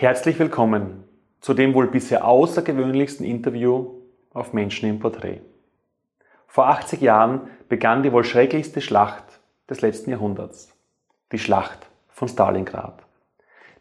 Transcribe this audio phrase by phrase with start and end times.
[0.00, 1.04] Herzlich willkommen
[1.42, 3.96] zu dem wohl bisher außergewöhnlichsten Interview
[4.32, 5.42] auf Menschen im Porträt.
[6.46, 9.24] Vor 80 Jahren begann die wohl schrecklichste Schlacht
[9.68, 10.72] des letzten Jahrhunderts.
[11.32, 13.02] Die Schlacht von Stalingrad.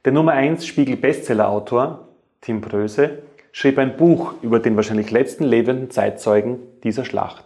[0.03, 2.09] Der Nummer 1 Spiegel Bestsellerautor
[2.41, 3.19] Tim Pröse
[3.53, 7.45] schrieb ein Buch über den wahrscheinlich letzten lebenden Zeitzeugen dieser Schlacht,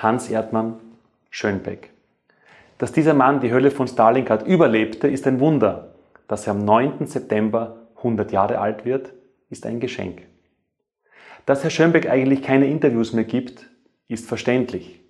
[0.00, 0.80] Hans Erdmann
[1.28, 1.90] Schönbeck.
[2.78, 5.88] Dass dieser Mann die Hölle von Stalingrad überlebte, ist ein Wunder.
[6.26, 7.06] Dass er am 9.
[7.06, 9.12] September 100 Jahre alt wird,
[9.50, 10.22] ist ein Geschenk.
[11.46, 13.68] Dass Herr Schönbeck eigentlich keine Interviews mehr gibt,
[14.08, 15.00] ist verständlich.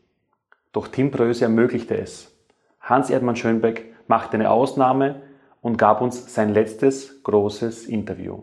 [0.73, 2.35] Doch Tim Bröse ermöglichte es.
[2.81, 5.23] Hans Erdmann Schönbeck machte eine Ausnahme
[5.61, 8.43] und gab uns sein letztes großes Interview.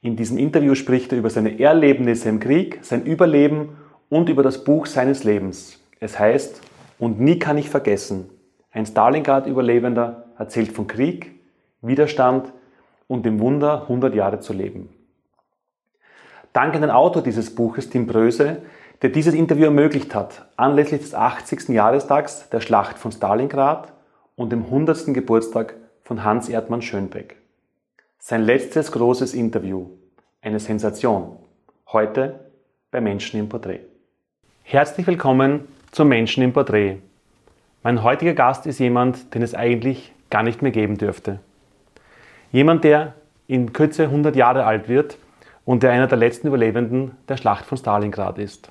[0.00, 3.76] In diesem Interview spricht er über seine Erlebnisse im Krieg, sein Überleben
[4.10, 5.80] und über das Buch seines Lebens.
[5.98, 6.60] Es heißt,
[6.98, 8.28] und nie kann ich vergessen,
[8.70, 11.32] ein Stalingrad-Überlebender erzählt von Krieg,
[11.80, 12.52] Widerstand
[13.08, 14.88] und dem Wunder, 100 Jahre zu leben.
[16.52, 18.62] Dank an den Autor dieses Buches, Tim Bröse,
[19.02, 21.68] der dieses Interview ermöglicht hat, anlässlich des 80.
[21.70, 23.92] Jahrestags der Schlacht von Stalingrad
[24.36, 25.12] und dem 100.
[25.12, 27.36] Geburtstag von Hans Erdmann Schönbeck.
[28.18, 29.90] Sein letztes großes Interview,
[30.40, 31.36] eine Sensation,
[31.92, 32.40] heute
[32.90, 33.80] bei Menschen im Porträt.
[34.62, 36.98] Herzlich willkommen zum Menschen im Porträt.
[37.82, 41.40] Mein heutiger Gast ist jemand, den es eigentlich gar nicht mehr geben dürfte.
[42.54, 43.14] Jemand, der
[43.48, 45.18] in Kürze 100 Jahre alt wird
[45.64, 48.70] und der einer der letzten Überlebenden der Schlacht von Stalingrad ist.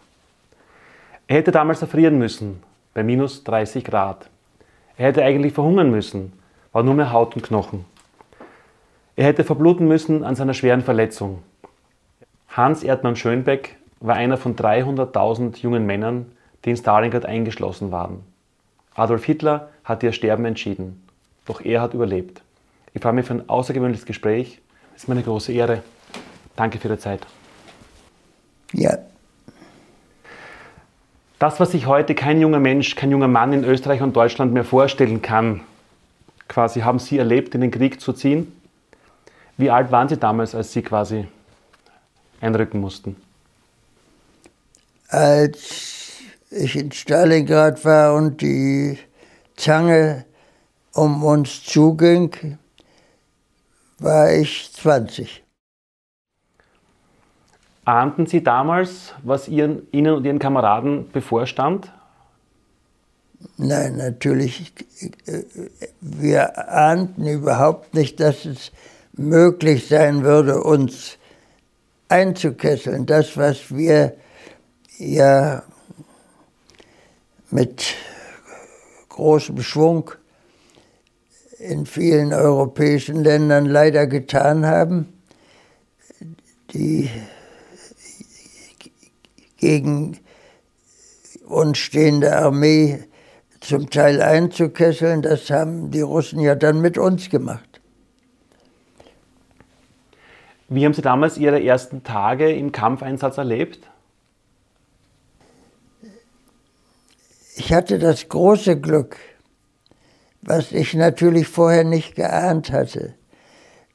[1.28, 4.30] Er hätte damals erfrieren müssen, bei minus 30 Grad.
[4.96, 6.32] Er hätte eigentlich verhungern müssen,
[6.72, 7.84] war nur mehr Haut und Knochen.
[9.18, 11.44] Er hätte verbluten müssen an seiner schweren Verletzung.
[12.48, 16.32] Hans Erdmann Schönbeck war einer von 300.000 jungen Männern,
[16.64, 18.24] die in Stalingrad eingeschlossen waren.
[18.96, 21.06] Adolf Hitler hat ihr Sterben entschieden,
[21.44, 22.43] doch er hat überlebt.
[22.94, 24.62] Ich freue mich für ein außergewöhnliches Gespräch.
[24.96, 25.84] Es ist mir eine große Ehre.
[26.56, 27.26] Danke für Ihre Zeit.
[28.74, 28.98] Ja.
[31.40, 34.64] Das, was sich heute kein junger Mensch, kein junger Mann in Österreich und Deutschland mehr
[34.64, 35.62] vorstellen kann,
[36.48, 38.54] quasi haben Sie erlebt, in den Krieg zu ziehen.
[39.58, 41.28] Wie alt waren Sie damals, als Sie quasi
[42.42, 43.16] einrücken mussten?
[45.10, 46.12] Als
[46.50, 48.98] ich in Stalingrad war und die
[49.56, 50.26] Zange
[50.94, 52.58] um uns zuging,
[54.04, 55.44] war ich 20.
[57.86, 61.92] Ahnten Sie damals, was Ihren, Ihnen und Ihren Kameraden bevorstand?
[63.58, 64.74] Nein, natürlich.
[66.00, 68.72] Wir ahnten überhaupt nicht, dass es
[69.14, 71.18] möglich sein würde, uns
[72.08, 73.06] einzukesseln.
[73.06, 74.16] Das, was wir
[74.98, 75.64] ja
[77.52, 77.96] mit
[79.10, 80.12] großem Schwung
[81.64, 85.14] in vielen europäischen Ländern leider getan haben,
[86.74, 87.10] die
[89.58, 90.20] gegen
[91.48, 93.06] uns stehende Armee
[93.62, 97.80] zum Teil einzukesseln, das haben die Russen ja dann mit uns gemacht.
[100.68, 103.88] Wie haben Sie damals Ihre ersten Tage im Kampfeinsatz erlebt?
[107.56, 109.18] Ich hatte das große Glück,
[110.46, 113.16] was ich natürlich vorher nicht geahnt hatte,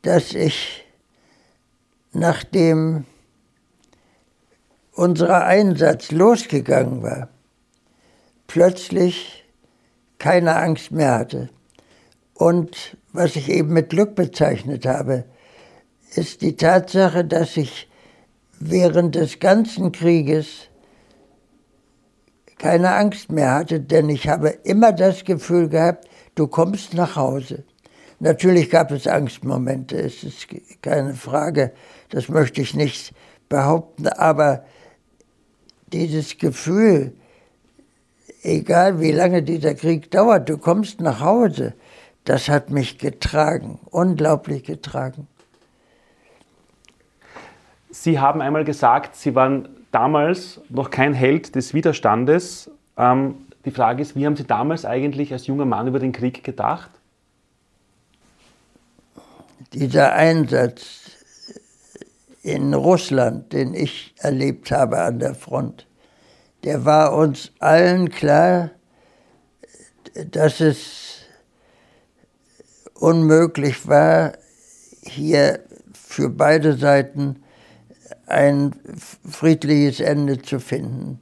[0.03, 0.85] dass ich,
[2.13, 3.05] nachdem
[4.93, 7.29] unser Einsatz losgegangen war,
[8.47, 9.45] plötzlich
[10.19, 11.51] keine Angst mehr hatte.
[12.35, 15.25] Und was ich eben mit Glück bezeichnet habe,
[16.15, 17.89] ist die Tatsache, dass ich
[18.59, 20.69] während des ganzen Krieges
[22.57, 27.65] keine Angst mehr hatte, denn ich habe immer das Gefühl gehabt, du kommst nach Hause.
[28.21, 30.49] Natürlich gab es Angstmomente, es ist
[30.83, 31.73] keine Frage,
[32.11, 33.13] das möchte ich nicht
[33.49, 34.65] behaupten, aber
[35.93, 37.13] dieses Gefühl,
[38.43, 41.75] egal wie lange dieser Krieg dauert, du kommst nach Hause,
[42.25, 45.29] das hat mich getragen, unglaublich getragen.
[47.91, 52.71] Sie haben einmal gesagt, Sie waren damals noch kein Held des Widerstandes.
[52.97, 56.43] Ähm, die Frage ist, wie haben Sie damals eigentlich als junger Mann über den Krieg
[56.43, 56.91] gedacht?
[59.75, 61.11] Dieser Einsatz
[62.43, 65.87] in Russland, den ich erlebt habe an der Front,
[66.65, 68.71] der war uns allen klar,
[70.31, 71.25] dass es
[72.95, 74.33] unmöglich war,
[75.03, 75.61] hier
[75.93, 77.43] für beide Seiten
[78.27, 78.75] ein
[79.29, 81.21] friedliches Ende zu finden.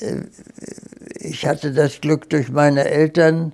[0.00, 0.22] Äh,
[1.20, 3.52] ich hatte das Glück durch meine Eltern,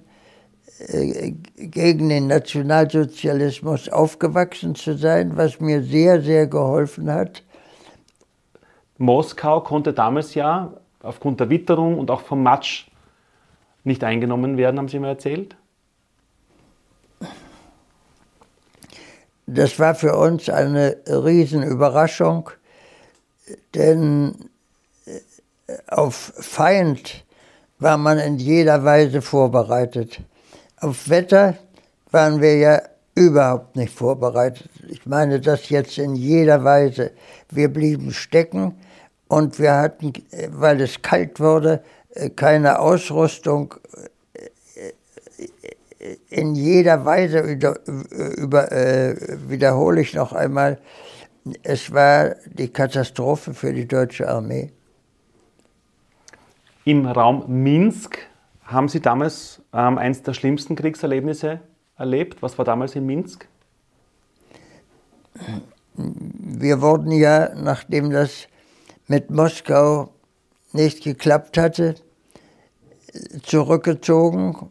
[0.88, 7.42] äh, gegen den Nationalsozialismus aufgewachsen zu sein, was mir sehr, sehr geholfen hat.
[8.98, 12.86] Moskau konnte damals ja aufgrund der Witterung und auch vom Matsch
[13.84, 15.56] nicht eingenommen werden, haben Sie mir erzählt?
[19.46, 22.50] Das war für uns eine Riesenüberraschung,
[23.74, 24.50] denn
[25.88, 27.24] auf Feind
[27.78, 30.20] war man in jeder Weise vorbereitet.
[30.78, 31.56] Auf Wetter
[32.10, 32.82] waren wir ja
[33.14, 34.68] überhaupt nicht vorbereitet.
[34.88, 37.12] Ich meine das jetzt in jeder Weise.
[37.50, 38.74] Wir blieben stecken
[39.28, 40.12] und wir hatten,
[40.48, 41.82] weil es kalt wurde,
[42.36, 43.74] keine Ausrüstung
[46.30, 49.14] in jeder Weise über, über, äh,
[49.48, 50.78] wiederhole ich noch einmal,
[51.62, 54.72] es war die Katastrophe für die deutsche Armee.
[56.84, 58.18] Im Raum Minsk
[58.64, 61.60] haben Sie damals ähm, eines der schlimmsten Kriegserlebnisse
[61.96, 62.42] erlebt.
[62.42, 63.46] Was war damals in Minsk?
[65.94, 68.48] Wir wurden ja, nachdem das
[69.06, 70.08] mit Moskau
[70.72, 71.94] nicht geklappt hatte,
[73.44, 74.68] zurückgezogen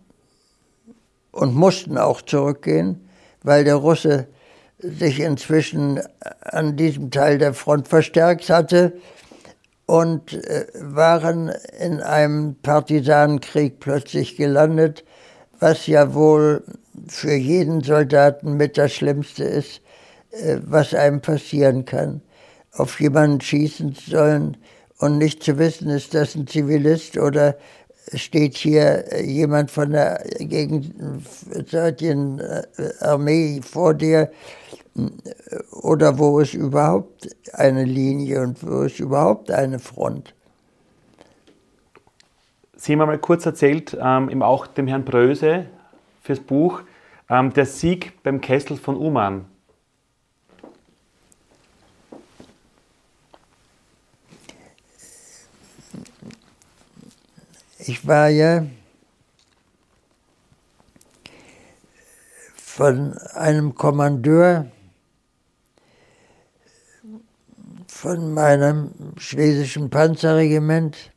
[1.31, 3.07] und mussten auch zurückgehen,
[3.41, 4.27] weil der Russe
[4.79, 6.01] sich inzwischen
[6.41, 8.99] an diesem Teil der Front verstärkt hatte
[9.85, 15.03] und äh, waren in einem Partisanenkrieg plötzlich gelandet,
[15.59, 16.63] was ja wohl
[17.07, 19.81] für jeden Soldaten mit das Schlimmste ist,
[20.31, 22.21] äh, was einem passieren kann.
[22.73, 24.55] Auf jemanden schießen sollen
[24.97, 27.57] und nicht zu wissen, ist das ein Zivilist oder
[28.13, 32.41] steht hier jemand von der gegenseitigen
[32.99, 34.29] Armee vor dir
[35.71, 40.33] oder wo ist überhaupt eine Linie und wo ist überhaupt eine Front.
[42.75, 45.67] Sie haben einmal kurz erzählt, ähm, eben auch dem Herrn Bröse
[46.23, 46.81] fürs Buch,
[47.29, 49.45] ähm, der Sieg beim Kessel von Uman.
[57.77, 58.65] Ich war ja
[62.55, 64.67] von einem Kommandeur
[68.01, 71.11] von meinem schlesischen Panzerregiment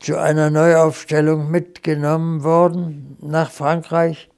[0.00, 4.30] zu einer Neuaufstellung mitgenommen worden nach Frankreich.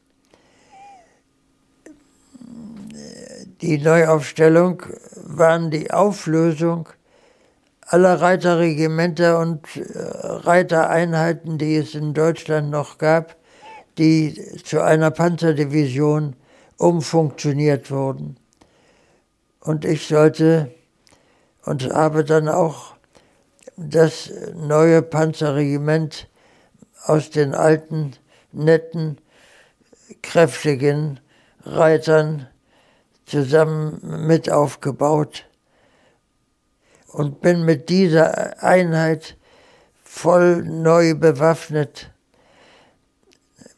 [3.60, 4.82] Die Neuaufstellung
[5.14, 6.88] waren die Auflösung
[7.82, 13.36] aller Reiterregimenter und äh, Reitereinheiten, die es in Deutschland noch gab,
[13.96, 14.34] die
[14.64, 16.34] zu einer Panzerdivision
[16.78, 18.38] umfunktioniert wurden.
[19.64, 20.70] Und ich sollte
[21.64, 22.94] und habe dann auch
[23.76, 26.28] das neue Panzerregiment
[27.04, 28.12] aus den alten,
[28.52, 29.18] netten,
[30.22, 31.18] kräftigen
[31.64, 32.46] Reitern
[33.24, 35.46] zusammen mit aufgebaut
[37.08, 39.36] und bin mit dieser Einheit
[40.04, 42.10] voll neu bewaffnet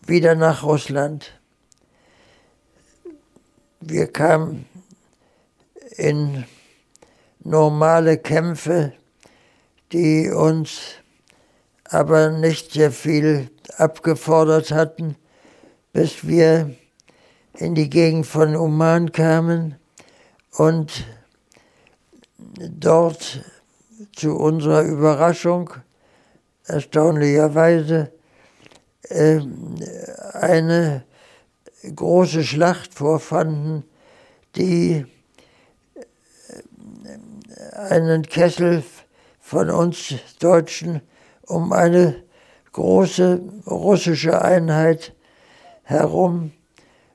[0.05, 1.33] wieder nach Russland.
[3.81, 4.67] Wir kamen
[5.97, 6.45] in
[7.41, 8.93] normale Kämpfe,
[9.93, 10.81] die uns
[11.85, 15.17] aber nicht sehr viel abgefordert hatten,
[15.93, 16.75] bis wir
[17.55, 19.77] in die Gegend von Oman kamen
[20.57, 21.07] und
[22.39, 23.45] dort
[24.15, 25.71] zu unserer Überraschung
[26.65, 28.13] erstaunlicherweise
[29.09, 29.41] äh,
[30.33, 31.05] eine
[31.95, 33.85] große Schlacht vorfanden,
[34.57, 35.07] die
[37.77, 38.83] einen Kessel
[39.41, 41.03] von uns Deutschen
[41.43, 42.23] um eine
[42.73, 45.15] große russische Einheit
[45.85, 46.53] herum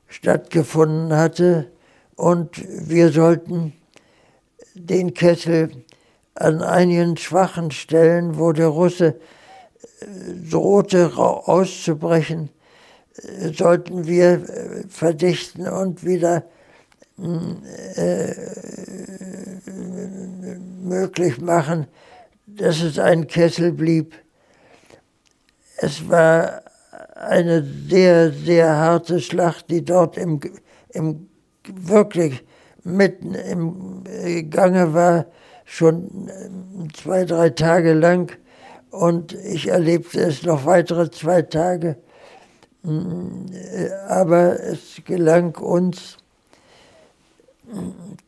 [0.06, 1.70] stattgefunden hatte.
[2.16, 3.72] Und wir sollten
[4.74, 5.70] den Kessel
[6.34, 9.16] an einigen schwachen Stellen, wo der Russe
[10.00, 10.04] äh,
[10.50, 12.50] drohte auszubrechen,
[13.16, 16.44] äh, sollten wir äh, verdichten und wieder
[17.18, 18.34] äh,
[20.82, 21.86] möglich machen,
[22.46, 24.14] dass es ein Kessel blieb.
[25.76, 26.62] Es war
[27.14, 30.40] eine sehr, sehr harte Schlacht, die dort im,
[30.90, 31.28] im
[31.64, 32.44] wirklich
[32.84, 35.26] mitten im äh, Gange war,
[35.64, 38.32] schon äh, zwei, drei Tage lang.
[38.90, 41.96] Und ich erlebte es noch weitere zwei Tage.
[42.82, 46.18] Mm, äh, aber es gelang uns,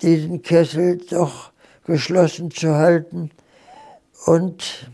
[0.03, 1.51] diesen Kessel doch
[1.87, 3.31] geschlossen zu halten
[4.27, 4.91] und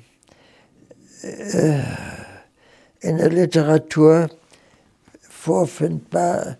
[3.00, 4.28] in der Literatur
[5.20, 6.56] vorfindbar,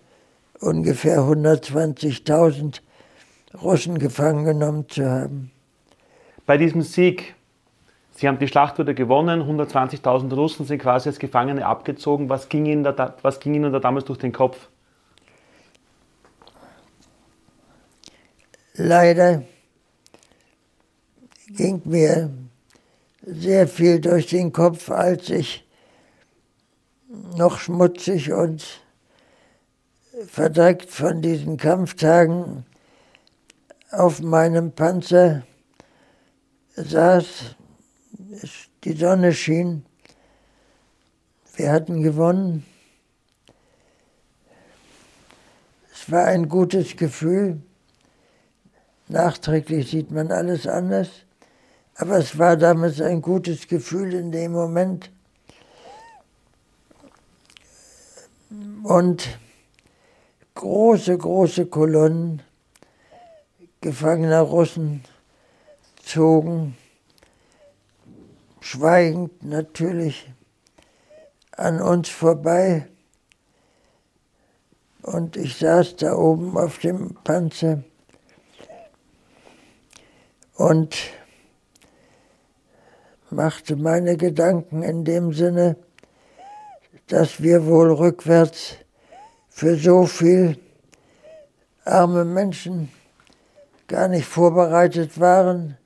[0.59, 2.81] ungefähr 120.000
[3.61, 5.51] Russen gefangen genommen zu haben.
[6.45, 7.35] Bei diesem Sieg,
[8.13, 12.29] Sie haben die Schlacht wieder gewonnen, 120.000 Russen sind quasi als Gefangene abgezogen.
[12.29, 14.69] Was ging, Ihnen da, was ging Ihnen da damals durch den Kopf?
[18.73, 19.43] Leider
[21.47, 22.31] ging mir
[23.21, 25.67] sehr viel durch den Kopf, als ich
[27.35, 28.81] noch schmutzig und
[30.27, 32.65] verdreckt von diesen Kampftagen
[33.91, 35.43] auf meinem Panzer
[36.75, 37.55] saß,
[38.83, 39.85] die Sonne schien,
[41.55, 42.65] wir hatten gewonnen.
[45.93, 47.61] Es war ein gutes Gefühl.
[49.11, 51.09] Nachträglich sieht man alles anders.
[51.95, 55.11] Aber es war damals ein gutes Gefühl in dem Moment.
[58.83, 59.37] Und
[60.55, 62.41] große, große Kolonnen
[63.81, 65.03] gefangener Russen
[66.01, 66.77] zogen,
[68.61, 70.31] schweigend natürlich,
[71.57, 72.87] an uns vorbei.
[75.01, 77.83] Und ich saß da oben auf dem Panzer
[80.61, 80.95] und
[83.31, 85.75] machte meine Gedanken in dem Sinne,
[87.07, 88.75] dass wir wohl rückwärts
[89.49, 90.59] für so viel
[91.83, 92.91] arme Menschen
[93.87, 95.77] gar nicht vorbereitet waren.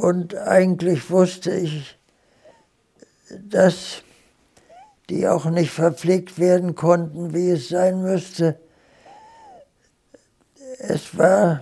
[0.00, 1.98] Und eigentlich wusste ich,
[3.30, 4.02] dass
[5.10, 8.58] die auch nicht verpflegt werden konnten, wie es sein müsste.
[10.78, 11.60] Es war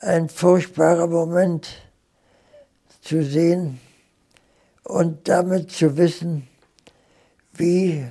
[0.00, 1.68] ein furchtbarer Moment
[3.00, 3.80] zu sehen
[4.84, 6.48] und damit zu wissen,
[7.52, 8.06] wie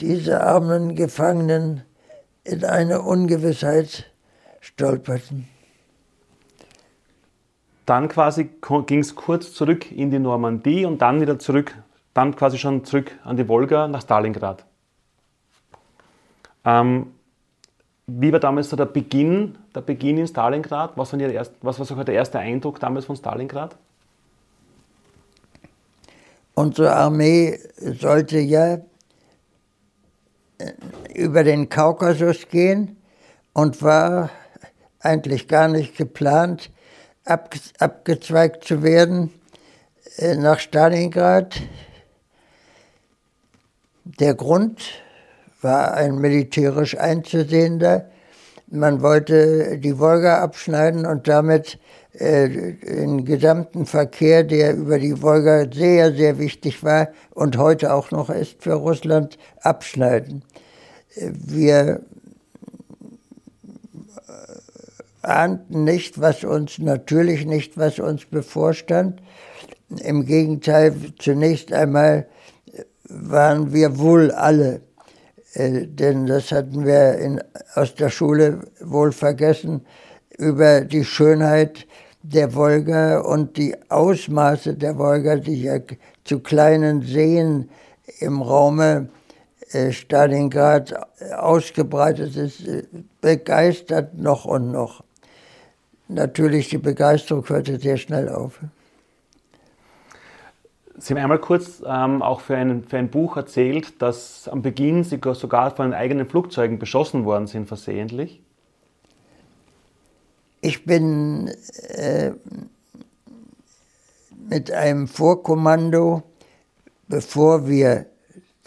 [0.00, 1.82] diese armen Gefangenen
[2.42, 4.10] in eine Ungewissheit
[4.60, 5.48] stolperten.
[7.86, 8.50] Dann quasi
[8.86, 11.76] ging es kurz zurück in die Normandie und dann wieder zurück,
[12.14, 14.64] dann quasi schon zurück an die Wolga nach Stalingrad.
[16.64, 17.13] Ähm,
[18.06, 20.92] wie war damals so der Beginn, der Beginn in Stalingrad?
[20.96, 23.76] Was, waren erst, was war so der erste Eindruck damals von Stalingrad?
[26.54, 28.74] Unsere Armee sollte ja
[30.58, 30.72] äh,
[31.14, 32.96] über den Kaukasus gehen
[33.54, 34.30] und war
[35.00, 36.70] eigentlich gar nicht geplant,
[37.24, 39.32] abgezweigt zu werden
[40.16, 41.60] äh, nach Stalingrad.
[44.04, 45.03] Der Grund
[45.64, 48.08] war ein militärisch einzusehender.
[48.70, 51.78] Man wollte die Wolga abschneiden und damit
[52.12, 58.10] äh, den gesamten Verkehr, der über die Wolga sehr, sehr wichtig war und heute auch
[58.12, 60.44] noch ist für Russland, abschneiden.
[61.16, 62.02] Wir
[65.22, 69.22] ahnten nicht, was uns, natürlich nicht, was uns bevorstand.
[70.02, 72.26] Im Gegenteil, zunächst einmal
[73.08, 74.80] waren wir wohl alle
[75.54, 77.42] äh, denn das hatten wir in,
[77.74, 79.86] aus der Schule wohl vergessen,
[80.36, 81.86] über die Schönheit
[82.22, 85.78] der Wolga und die Ausmaße der Wolga, die ja
[86.24, 87.68] zu kleinen Seen
[88.18, 89.08] im Raume
[89.72, 90.94] äh, Stalingrad
[91.36, 92.84] ausgebreitet ist, äh,
[93.20, 95.04] begeistert noch und noch.
[96.08, 98.60] Natürlich, die Begeisterung hörte sehr schnell auf.
[100.96, 105.02] Sie haben einmal kurz ähm, auch für ein, für ein Buch erzählt, dass am Beginn
[105.02, 108.40] Sie sogar von eigenen Flugzeugen beschossen worden sind, versehentlich.
[110.60, 111.50] Ich bin
[111.88, 112.32] äh,
[114.48, 116.22] mit einem Vorkommando,
[117.08, 118.06] bevor wir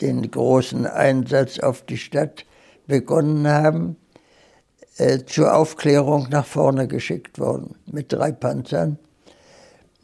[0.01, 2.45] den großen Einsatz auf die Stadt
[2.87, 3.95] begonnen haben,
[4.97, 8.99] äh, zur Aufklärung nach vorne geschickt worden mit drei Panzern.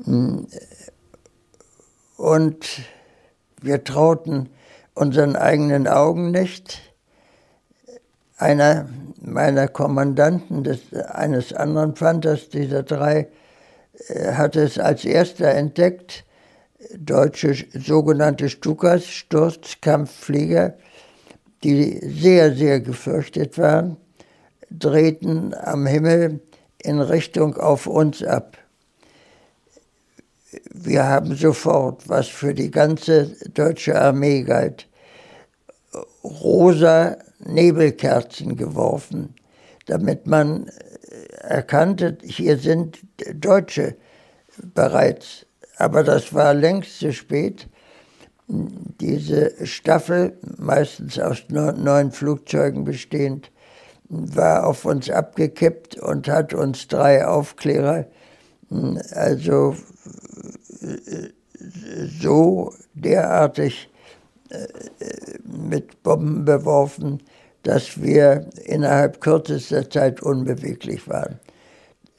[0.03, 0.48] Hm,
[2.24, 2.65] und
[3.62, 4.50] wir trauten
[4.94, 6.80] unseren eigenen Augen nicht.
[8.38, 8.88] Einer
[9.20, 13.27] meiner Kommandanten des, eines anderen Panthers, dieser drei,
[14.08, 16.24] äh, hatte es als erster entdeckt,
[16.98, 20.75] deutsche sogenannte Stukas, Sturzkampfflieger,
[21.65, 23.98] die sehr, sehr gefürchtet waren,
[24.70, 26.39] drehten am Himmel
[26.77, 28.62] in Richtung auf uns ab
[30.74, 34.88] wir haben sofort, was für die ganze deutsche Armee galt,
[36.24, 39.36] rosa Nebelkerzen geworfen,
[39.86, 40.70] damit man
[41.42, 43.00] erkannte, hier sind
[43.34, 43.96] Deutsche
[44.74, 45.46] bereits.
[45.78, 47.68] Aber das war längst zu spät.
[48.48, 53.52] Diese Staffel, meistens aus neun Flugzeugen bestehend,
[54.10, 58.06] war auf uns abgekippt und hat uns drei Aufklärer
[59.13, 59.75] also
[62.22, 63.89] so derartig
[64.50, 64.68] äh,
[65.44, 67.22] mit Bomben beworfen,
[67.63, 71.39] dass wir innerhalb kürzester Zeit unbeweglich waren.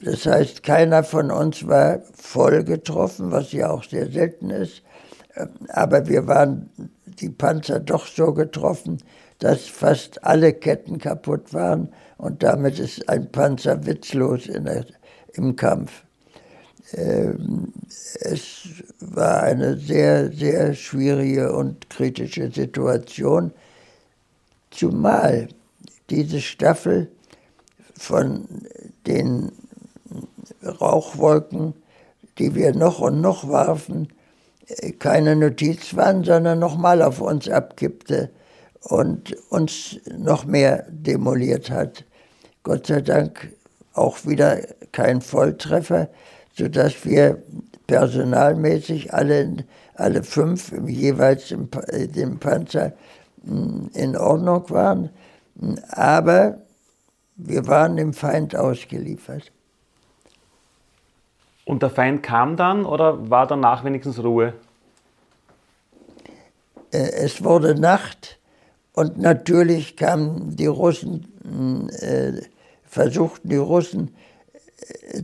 [0.00, 4.82] Das heißt, keiner von uns war voll getroffen, was ja auch sehr selten ist,
[5.68, 6.70] aber wir waren
[7.06, 8.98] die Panzer doch so getroffen,
[9.38, 14.86] dass fast alle Ketten kaputt waren und damit ist ein Panzer witzlos der,
[15.34, 16.04] im Kampf.
[16.92, 17.72] Ähm,
[18.20, 18.68] es
[19.00, 23.52] war eine sehr, sehr schwierige und kritische Situation,
[24.70, 25.48] zumal
[26.10, 27.10] diese Staffel
[27.96, 28.46] von
[29.06, 29.52] den
[30.62, 31.74] Rauchwolken,
[32.38, 34.08] die wir noch und noch warfen,
[34.98, 38.30] keine Notiz waren, sondern nochmal auf uns abkippte
[38.80, 42.04] und uns noch mehr demoliert hat.
[42.62, 43.52] Gott sei Dank
[43.92, 44.60] auch wieder
[44.92, 46.08] kein Volltreffer,
[46.56, 47.42] sodass wir
[47.86, 52.92] personalmäßig alle, alle fünf jeweils im, dem Panzer
[53.44, 55.10] hm, in Ordnung waren.
[55.90, 56.58] Aber
[57.36, 59.52] wir waren dem Feind ausgeliefert.
[61.64, 64.54] Und der Feind kam dann oder war danach wenigstens Ruhe?
[66.92, 68.38] Äh, es wurde Nacht
[68.92, 72.42] und natürlich kamen die Russen, hm, äh,
[72.84, 74.14] versuchten die Russen
[75.10, 75.22] äh,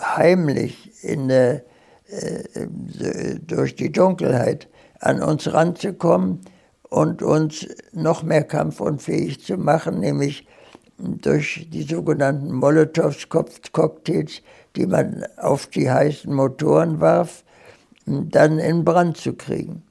[0.00, 1.62] heimlich in der,
[3.46, 4.68] durch die Dunkelheit
[5.00, 6.40] an uns ranzukommen
[6.88, 10.46] und uns noch mehr kampfunfähig zu machen, nämlich
[10.98, 14.42] durch die sogenannten Molotows-Cocktails,
[14.76, 17.44] die man auf die heißen Motoren warf,
[18.06, 19.82] dann in Brand zu kriegen.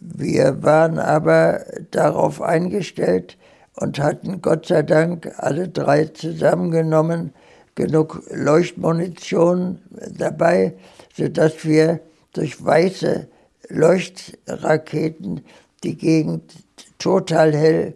[0.00, 3.36] Wir waren aber darauf eingestellt
[3.80, 7.32] und hatten Gott sei Dank alle drei zusammengenommen
[7.74, 9.78] genug Leuchtmunition
[10.16, 10.74] dabei,
[11.14, 12.00] sodass wir
[12.32, 13.28] durch weiße
[13.68, 15.44] Leuchtraketen
[15.84, 16.52] die Gegend
[16.98, 17.94] total hell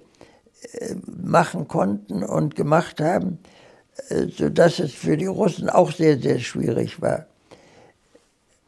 [1.07, 3.39] machen konnten und gemacht haben,
[4.09, 7.27] äh, sodass es für die Russen auch sehr, sehr schwierig war.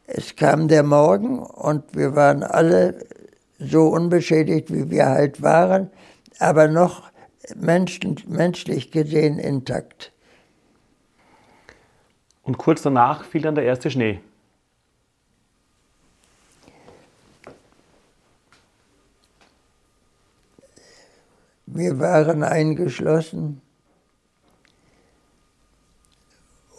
[0.07, 2.99] Es kam der Morgen und wir waren alle
[3.57, 5.89] so unbeschädigt, wie wir halt waren,
[6.39, 7.11] aber noch
[7.55, 10.11] menschen, menschlich gesehen intakt.
[12.43, 14.21] Und kurz danach fiel dann der erste Schnee.
[21.65, 23.61] Wir waren eingeschlossen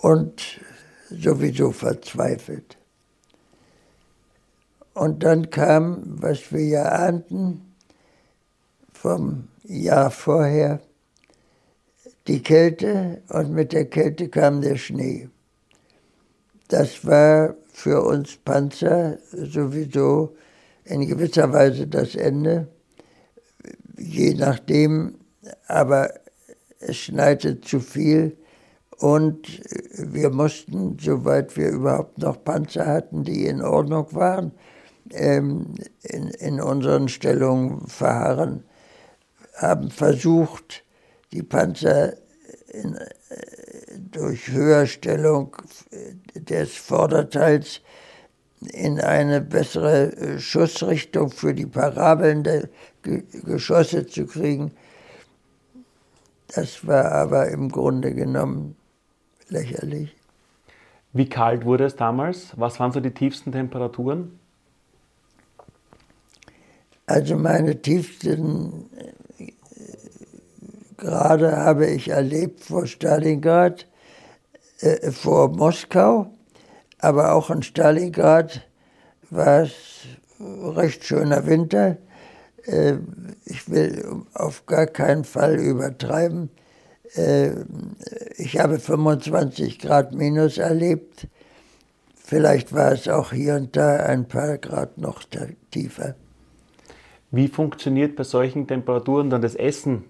[0.00, 0.60] und
[1.10, 2.78] sowieso verzweifelt.
[4.94, 7.65] Und dann kam, was wir ja ahnten,
[9.06, 10.80] vom Jahr vorher,
[12.26, 15.28] die Kälte und mit der Kälte kam der Schnee.
[16.66, 20.34] Das war für uns Panzer sowieso
[20.84, 22.66] in gewisser Weise das Ende
[23.96, 25.14] je nachdem,
[25.68, 26.10] aber
[26.80, 28.36] es schneite zu viel
[28.98, 29.62] und
[29.96, 34.50] wir mussten, soweit wir überhaupt noch Panzer hatten, die in Ordnung waren,
[35.12, 38.64] ähm, in, in unseren Stellungen verharren,
[39.56, 40.84] haben versucht,
[41.32, 42.14] die Panzer
[42.68, 43.06] in, äh,
[43.98, 45.56] durch Höherstellung
[46.34, 47.80] des Vorderteils
[48.60, 52.68] in eine bessere äh, Schussrichtung für die Parabeln der
[53.02, 54.72] Geschosse zu kriegen.
[56.54, 58.76] Das war aber im Grunde genommen
[59.48, 60.14] lächerlich.
[61.12, 62.52] Wie kalt wurde es damals?
[62.56, 64.38] Was waren so die tiefsten Temperaturen?
[67.06, 68.90] Also meine tiefsten
[70.96, 73.86] Grade habe ich erlebt vor Stalingrad,
[74.80, 76.30] äh, vor Moskau
[76.98, 78.66] aber auch in Stalingrad
[79.30, 79.72] war es
[80.40, 81.98] recht schöner Winter.
[82.64, 82.94] Äh,
[83.44, 86.50] ich will auf gar keinen Fall übertreiben.
[87.14, 87.50] Äh,
[88.36, 91.28] ich habe 25 Grad minus erlebt.
[92.16, 95.22] Vielleicht war es auch hier und da ein paar Grad noch
[95.70, 96.16] tiefer.
[97.30, 100.04] Wie funktioniert bei solchen Temperaturen dann das Essen?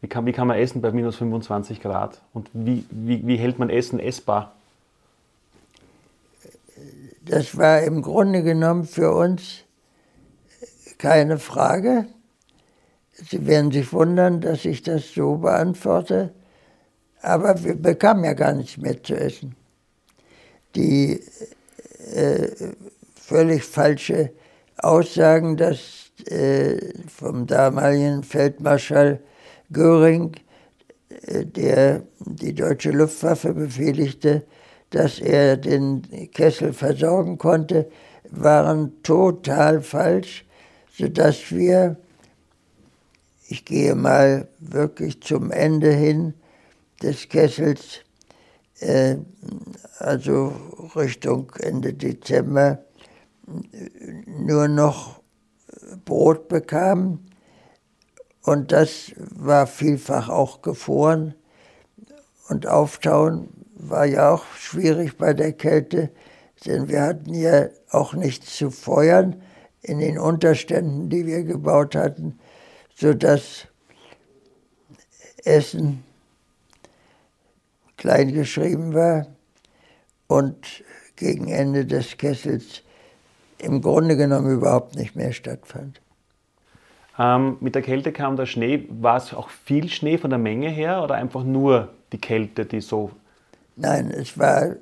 [0.00, 2.20] Wie kann, wie kann man essen bei minus 25 Grad?
[2.32, 4.54] Und wie, wie, wie hält man Essen essbar?
[7.26, 9.64] Das war im Grunde genommen für uns
[10.98, 12.06] keine Frage.
[13.12, 16.32] Sie werden sich wundern, dass ich das so beantworte,
[17.20, 19.54] aber wir bekamen ja gar nichts mehr zu essen.
[20.74, 21.22] Die
[22.14, 22.48] äh,
[23.14, 24.32] völlig falsche
[24.78, 29.20] Aussagen, dass äh, vom damaligen Feldmarschall
[29.72, 30.32] Göring,
[31.26, 34.44] äh, der die deutsche Luftwaffe befehligte,
[34.90, 36.02] dass er den
[36.32, 37.90] Kessel versorgen konnte,
[38.30, 40.44] waren total falsch,
[40.96, 41.96] sodass wir,
[43.48, 46.34] ich gehe mal wirklich zum Ende hin
[47.02, 48.00] des Kessels,
[48.80, 49.16] äh,
[49.98, 50.52] also
[50.96, 52.84] Richtung Ende Dezember,
[54.26, 55.20] nur noch
[56.04, 57.29] Brot bekamen.
[58.50, 61.36] Und das war vielfach auch gefroren.
[62.48, 66.10] Und auftauen war ja auch schwierig bei der Kälte,
[66.66, 69.40] denn wir hatten ja auch nichts zu feuern
[69.82, 72.40] in den Unterständen, die wir gebaut hatten,
[72.92, 73.68] sodass
[75.44, 76.02] Essen
[77.96, 79.28] klein geschrieben war
[80.26, 80.82] und
[81.14, 82.82] gegen Ende des Kessels
[83.58, 86.00] im Grunde genommen überhaupt nicht mehr stattfand.
[87.20, 88.86] Ähm, mit der Kälte kam der Schnee.
[88.88, 92.80] War es auch viel Schnee von der Menge her oder einfach nur die Kälte, die
[92.80, 93.10] so.
[93.76, 94.76] Nein, es war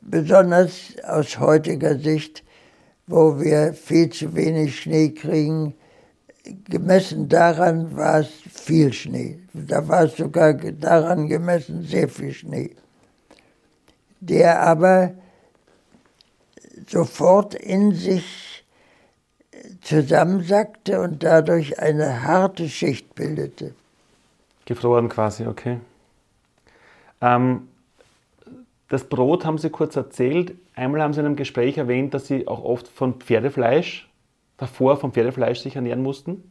[0.00, 2.42] besonders aus heutiger Sicht,
[3.06, 5.74] wo wir viel zu wenig Schnee kriegen.
[6.68, 9.38] Gemessen daran war es viel Schnee.
[9.52, 12.74] Da war es sogar daran gemessen sehr viel Schnee.
[14.18, 15.12] Der aber
[16.88, 18.47] sofort in sich
[19.82, 23.74] zusammensackte und dadurch eine harte Schicht bildete.
[24.64, 25.78] Gefroren quasi, okay.
[27.20, 27.68] Ähm,
[28.88, 30.54] das Brot haben Sie kurz erzählt.
[30.74, 34.08] Einmal haben Sie in einem Gespräch erwähnt, dass Sie auch oft von Pferdefleisch,
[34.56, 36.50] davor vom Pferdefleisch sich ernähren mussten.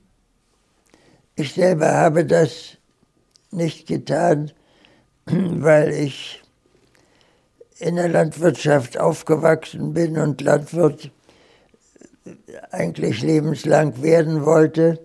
[1.36, 2.78] Ich selber habe das
[3.52, 4.52] nicht getan,
[5.26, 6.44] weil ich
[7.80, 11.12] in der Landwirtschaft aufgewachsen bin und Landwirt
[12.72, 15.00] eigentlich lebenslang werden wollte.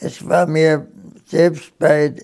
[0.00, 0.86] Es war mir
[1.26, 2.14] selbst bei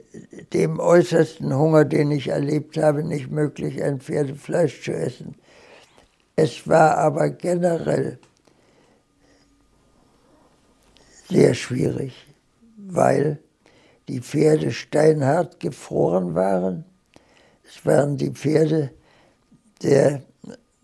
[0.52, 5.34] dem äußersten Hunger, den ich erlebt habe, nicht möglich, ein Pferdefleisch zu essen.
[6.36, 8.18] Es war aber generell
[11.28, 12.26] sehr schwierig,
[12.76, 13.38] weil
[14.08, 16.84] die Pferde steinhart gefroren waren
[17.64, 18.90] es waren die Pferde
[19.82, 20.22] der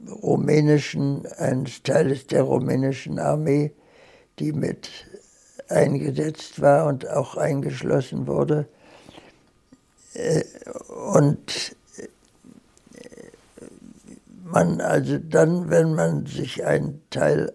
[0.09, 3.73] rumänischen, eines Teiles der rumänischen Armee,
[4.39, 4.89] die mit
[5.69, 8.69] eingesetzt war und auch eingeschlossen wurde.
[10.15, 10.43] Äh,
[11.13, 12.09] und äh,
[14.45, 17.53] man also dann, wenn man sich ein Teil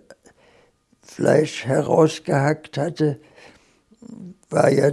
[1.01, 3.19] Fleisch herausgehackt hatte,
[4.49, 4.91] war ja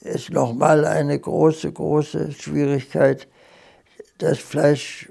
[0.00, 3.28] es nochmal eine große, große Schwierigkeit,
[4.18, 5.10] das Fleisch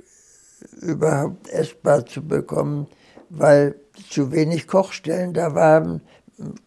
[0.82, 2.88] überhaupt essbar zu bekommen,
[3.30, 3.76] weil
[4.10, 6.02] zu wenig Kochstellen da waren.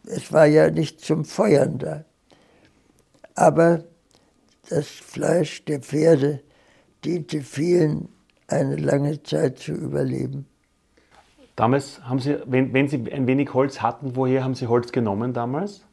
[0.06, 2.04] Es war ja nicht zum Feuern da.
[3.34, 3.84] Aber
[4.68, 6.42] das Fleisch der Pferde
[7.04, 8.08] diente vielen
[8.48, 10.46] eine lange Zeit zu überleben.
[11.54, 15.32] Damals haben Sie, wenn, wenn Sie ein wenig Holz hatten, woher haben Sie Holz genommen
[15.32, 15.84] damals?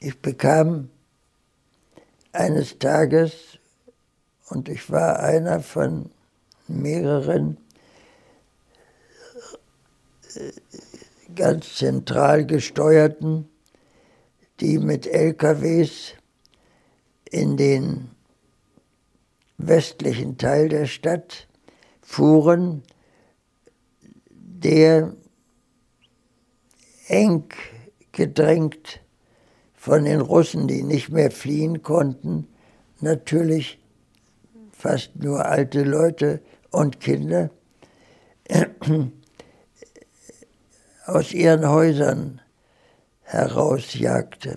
[0.00, 0.90] Ich bekam
[2.34, 3.58] eines Tages,
[4.48, 6.10] und ich war einer von
[6.66, 7.56] mehreren
[11.34, 13.48] ganz zentral gesteuerten,
[14.60, 16.14] die mit LKWs
[17.30, 18.10] in den
[19.58, 21.46] westlichen Teil der Stadt
[22.02, 22.82] fuhren,
[24.30, 25.14] der
[27.08, 27.48] eng
[28.12, 29.00] gedrängt
[29.84, 32.48] von den Russen, die nicht mehr fliehen konnten,
[33.00, 33.78] natürlich
[34.72, 37.50] fast nur alte Leute und Kinder,
[41.04, 42.40] aus ihren Häusern
[43.24, 44.56] herausjagte.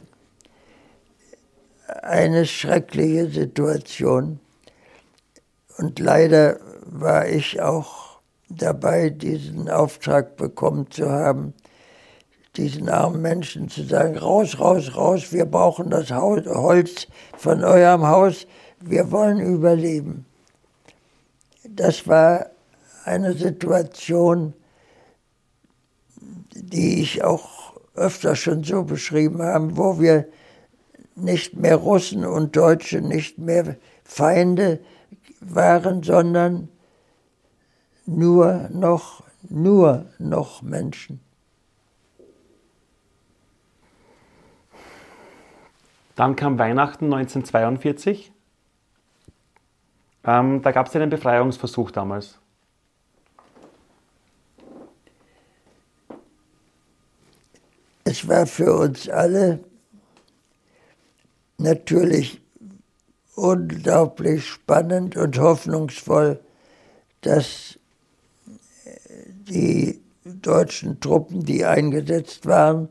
[2.04, 4.40] Eine schreckliche Situation.
[5.78, 11.54] Und leider war ich auch dabei, diesen Auftrag bekommen zu haben,
[12.58, 18.48] diesen armen Menschen zu sagen, raus, raus, raus, wir brauchen das Holz von eurem Haus,
[18.80, 20.26] wir wollen überleben.
[21.64, 22.48] Das war
[23.06, 24.54] eine Situation,
[26.54, 30.28] die ich auch öfter schon so beschrieben habe, wo wir
[31.16, 34.80] nicht mehr Russen und Deutsche, nicht mehr Feinde
[35.40, 36.70] waren, sondern
[38.06, 41.20] nur noch, nur noch Menschen.
[46.18, 48.32] Dann kam Weihnachten 1942.
[50.26, 52.40] Ähm, da gab es einen Befreiungsversuch damals.
[58.04, 59.60] Es war für uns alle
[61.60, 62.42] natürlich
[63.36, 66.40] unglaublich spannend und hoffnungsvoll,
[67.22, 67.78] dass
[69.20, 72.90] die deutschen Truppen, die eingesetzt waren,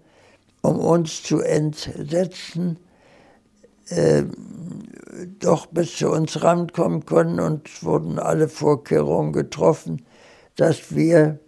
[0.62, 2.78] um uns zu entsetzen,
[3.88, 4.24] äh,
[5.38, 10.04] doch bis zu uns rankommen können und wurden alle Vorkehrungen getroffen,
[10.56, 11.38] dass wir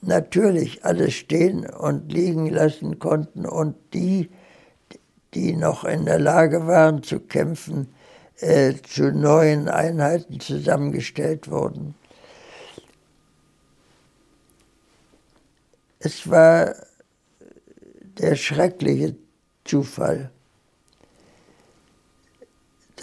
[0.00, 4.30] natürlich alles stehen und liegen lassen konnten und die,
[5.34, 7.88] die noch in der Lage waren zu kämpfen,
[8.38, 11.94] äh, zu neuen Einheiten zusammengestellt wurden.
[15.98, 16.74] Es war
[18.18, 19.16] der schreckliche
[19.64, 20.30] Zufall,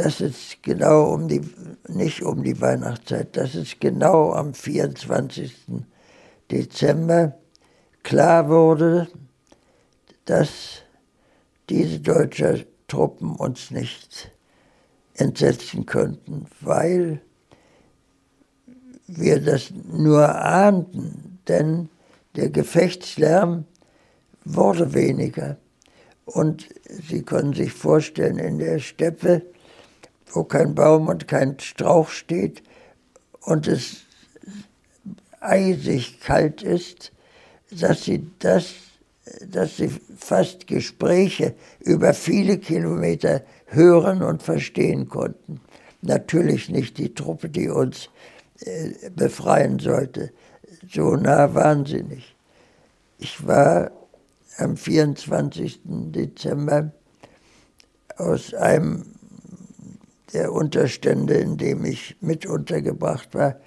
[0.01, 1.41] dass es genau um die,
[1.87, 5.53] nicht um die Weihnachtszeit, dass es genau am 24.
[6.49, 7.37] Dezember
[8.01, 9.07] klar wurde,
[10.25, 10.81] dass
[11.69, 14.31] diese deutschen Truppen uns nicht
[15.13, 17.21] entsetzen könnten, weil
[19.05, 21.89] wir das nur ahnten, denn
[22.35, 23.65] der Gefechtslärm
[24.45, 25.57] wurde weniger.
[26.25, 29.43] Und Sie können sich vorstellen, in der Steppe,
[30.33, 32.63] wo kein Baum und kein Strauch steht
[33.41, 34.03] und es
[35.39, 37.11] eisig kalt ist,
[37.71, 38.73] dass Sie das,
[39.47, 45.61] dass Sie fast Gespräche über viele Kilometer hören und verstehen konnten.
[46.01, 48.09] Natürlich nicht die Truppe, die uns
[48.61, 50.31] äh, befreien sollte.
[50.89, 52.35] So nah waren sie nicht.
[53.17, 53.91] Ich war
[54.57, 55.81] am 24.
[55.83, 56.91] Dezember
[58.17, 59.05] aus einem
[60.33, 63.57] der Unterstände, in dem ich mit untergebracht war,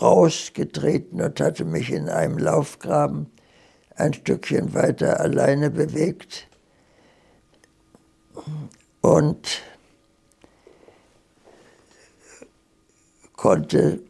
[0.00, 3.30] rausgetreten und hatte mich in einem Laufgraben
[3.94, 6.48] ein Stückchen weiter alleine bewegt.
[9.00, 9.62] Und
[13.36, 14.00] konnte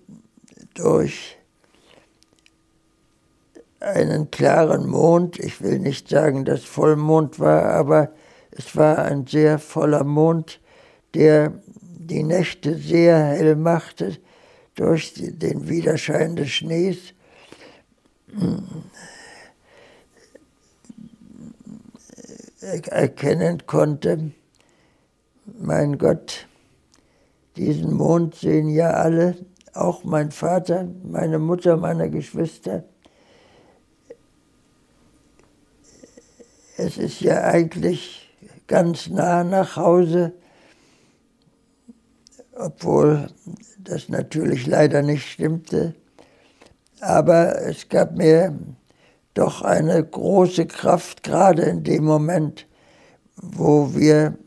[0.75, 1.37] durch
[3.81, 8.13] einen klaren Mond, ich will nicht sagen, dass Vollmond war, aber
[8.61, 10.61] es war ein sehr voller Mond,
[11.15, 14.19] der die Nächte sehr hell machte
[14.75, 17.15] durch den Widerschein des Schnees.
[22.61, 24.33] erkennen konnte,
[25.59, 26.47] mein Gott,
[27.57, 29.39] diesen Mond sehen ja alle,
[29.73, 32.85] auch mein Vater, meine Mutter, meine Geschwister.
[36.77, 38.20] Es ist ja eigentlich
[38.71, 40.33] ganz nah nach Hause,
[42.57, 43.27] obwohl
[43.79, 45.97] das natürlich leider nicht stimmte.
[47.01, 48.57] Aber es gab mir
[49.35, 52.69] doch eine große Kraft, gerade in dem Moment,
[53.35, 54.39] wo wir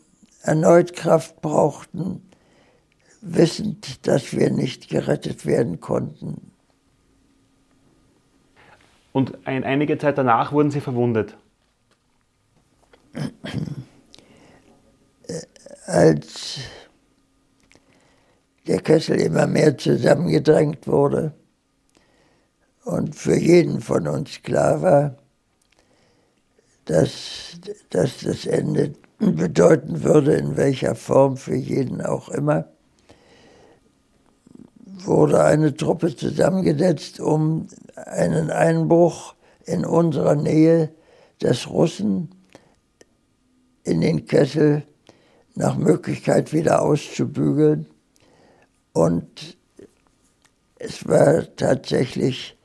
[0.42, 2.22] erneut Kraft brauchten,
[3.20, 6.54] wissend, dass wir nicht gerettet werden konnten.
[9.12, 11.36] Und ein, einige Zeit danach wurden Sie verwundet.
[15.86, 16.60] Als
[18.68, 21.34] der Kessel immer mehr zusammengedrängt wurde
[22.86, 25.18] und für jeden von uns klar war,
[26.86, 32.70] dass, dass das Ende bedeuten würde, in welcher Form für jeden auch immer,
[34.86, 40.94] wurde eine Truppe zusammengesetzt, um einen Einbruch in unserer Nähe
[41.42, 42.30] des Russen
[43.84, 44.84] in den Kessel
[45.56, 47.86] nach Möglichkeit wieder auszubügeln.
[48.94, 49.58] Und
[50.76, 52.58] es war tatsächlich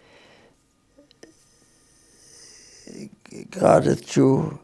[3.51, 4.59] geradezu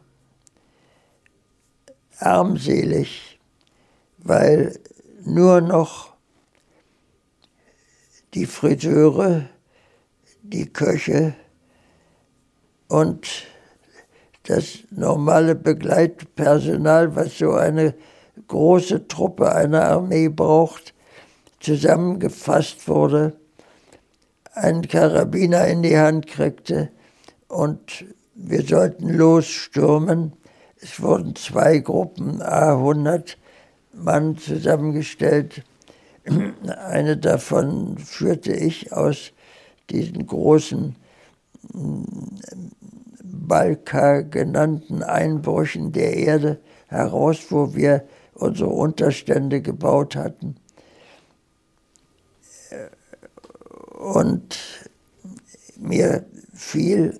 [2.19, 3.39] armselig,
[4.17, 4.79] weil
[5.23, 6.13] nur noch
[8.33, 9.47] die Friseure,
[10.41, 11.35] die Köche
[12.87, 13.27] und
[14.43, 17.95] das normale Begleitpersonal, was so eine
[18.47, 20.93] große Truppe einer Armee braucht,
[21.59, 23.33] zusammengefasst wurde,
[24.53, 26.89] einen Karabiner in die Hand kriegte
[27.47, 30.33] und wir sollten losstürmen.
[30.81, 33.35] Es wurden zwei Gruppen, A100
[33.93, 35.63] Mann zusammengestellt.
[36.87, 39.31] Eine davon führte ich aus
[39.89, 40.95] diesen großen
[43.23, 48.03] Balka genannten Einbrüchen der Erde heraus, wo wir
[48.35, 50.57] unsere Unterstände gebaut hatten.
[53.97, 54.59] Und
[55.77, 57.19] mir fiel,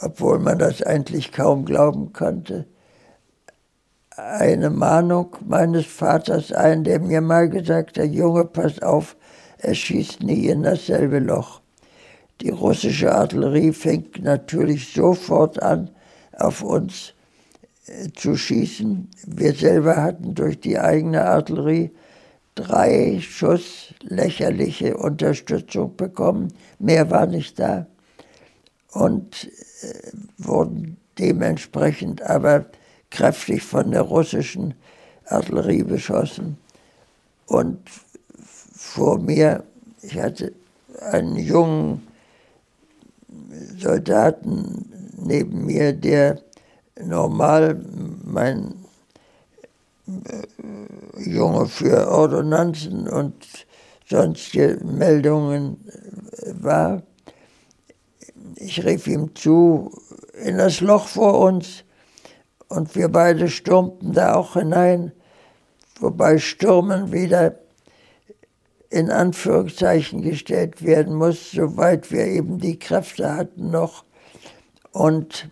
[0.00, 2.66] obwohl man das eigentlich kaum glauben konnte,
[4.16, 9.16] eine Mahnung meines Vaters ein, der mir mal gesagt hat, Junge, pass auf,
[9.58, 11.60] er schießt nie in dasselbe Loch.
[12.40, 15.90] Die russische Artillerie fängt natürlich sofort an,
[16.36, 17.13] auf uns
[18.14, 19.08] zu schießen.
[19.26, 21.90] Wir selber hatten durch die eigene Artillerie
[22.54, 26.52] drei Schuss lächerliche Unterstützung bekommen.
[26.78, 27.86] Mehr war nicht da.
[28.92, 29.50] Und
[29.82, 32.66] äh, wurden dementsprechend aber
[33.10, 34.74] kräftig von der russischen
[35.26, 36.56] Artillerie beschossen.
[37.46, 37.78] Und
[38.74, 39.64] vor mir,
[40.02, 40.52] ich hatte
[41.10, 42.06] einen jungen
[43.78, 46.40] Soldaten neben mir, der
[47.00, 47.80] normal
[48.24, 48.74] mein
[50.06, 53.34] äh, Junge für Ordonnanzen und
[54.06, 55.78] sonstige Meldungen
[56.60, 57.02] war.
[58.56, 59.90] Ich rief ihm zu,
[60.42, 61.84] in das Loch vor uns.
[62.68, 65.12] Und wir beide stürmten da auch hinein,
[66.00, 67.58] wobei Stürmen wieder
[68.90, 74.04] in Anführungszeichen gestellt werden muss, soweit wir eben die Kräfte hatten noch.
[74.92, 75.50] Und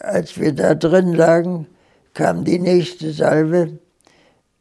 [0.00, 1.66] als wir da drin lagen,
[2.14, 3.78] kam die nächste Salve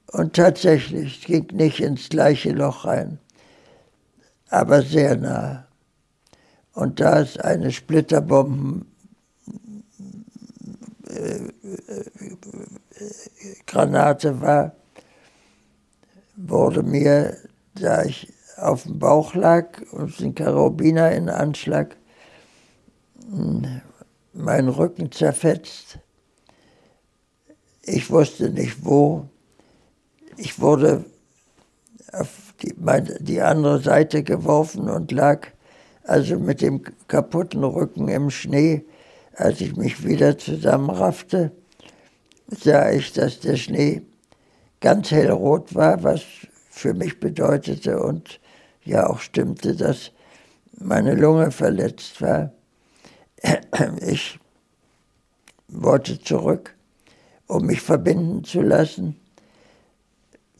[0.08, 3.20] und tatsächlich, ging nicht ins gleiche Loch rein,
[4.50, 5.68] aber sehr nah.
[6.74, 8.86] Und da es eine Splitterbomben
[13.68, 14.76] Granate war,
[16.36, 17.38] wurde mir,
[17.76, 21.98] da ich auf dem Bauch lag und ein Karabiner in Anschlag,
[24.34, 26.00] mein Rücken zerfetzt.
[27.84, 29.28] Ich wusste nicht wo.
[30.38, 31.06] Ich wurde
[32.12, 35.48] auf die, meine, die andere Seite geworfen und lag
[36.04, 38.86] also mit dem kaputten Rücken im Schnee.
[39.36, 41.52] Als ich mich wieder zusammenraffte,
[42.48, 44.04] sah ich, dass der Schnee
[44.80, 46.22] ganz hellrot war, was
[46.70, 48.40] für mich bedeutete und
[48.84, 50.12] ja auch stimmte, dass
[50.78, 52.52] meine Lunge verletzt war.
[54.08, 54.40] Ich
[55.68, 56.76] wollte zurück,
[57.48, 59.20] um mich verbinden zu lassen.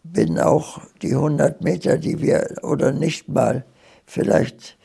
[0.04, 3.66] Bin auch die 100 Meter, die wir, oder nicht mal,
[4.06, 4.78] vielleicht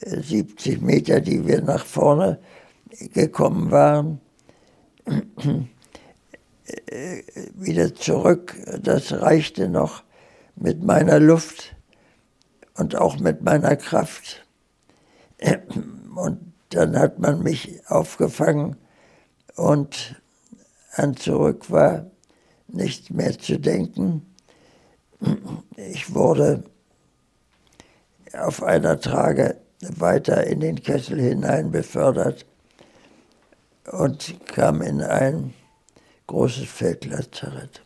[0.00, 2.40] 70 Meter, die wir nach vorne
[3.12, 4.20] gekommen waren,
[5.06, 5.20] äh,
[7.54, 8.56] wieder zurück.
[8.82, 10.02] Das reichte noch
[10.56, 11.76] mit meiner Luft
[12.74, 14.46] und auch mit meiner Kraft.
[16.14, 18.76] Und dann hat man mich aufgefangen
[19.56, 20.20] und
[20.96, 22.06] an zurück war
[22.68, 24.34] nicht mehr zu denken.
[25.76, 26.64] Ich wurde
[28.32, 29.56] auf einer Trage
[29.96, 32.46] weiter in den Kessel hinein befördert
[33.90, 35.54] und kam in ein
[36.26, 37.82] großes Feldlazarett.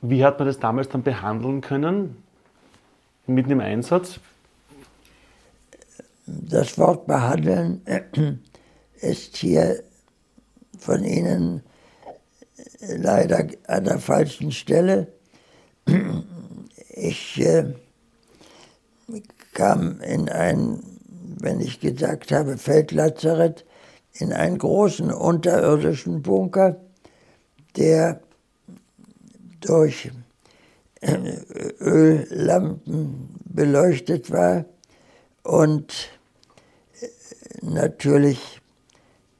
[0.00, 2.22] Wie hat man das damals dann behandeln können?
[3.26, 4.20] Mitten im Einsatz?
[6.28, 7.80] Das Wort behandeln
[9.00, 9.82] ist hier
[10.78, 11.62] von Ihnen
[12.80, 15.08] leider an der falschen Stelle.
[17.00, 17.74] Ich äh,
[19.54, 20.82] kam in ein,
[21.38, 23.64] wenn ich gesagt habe, Feldlazarett,
[24.14, 26.80] in einen großen unterirdischen Bunker
[27.76, 28.20] der
[29.60, 30.10] durch
[31.80, 34.64] Öllampen beleuchtet war
[35.44, 36.17] und
[37.62, 38.60] natürlich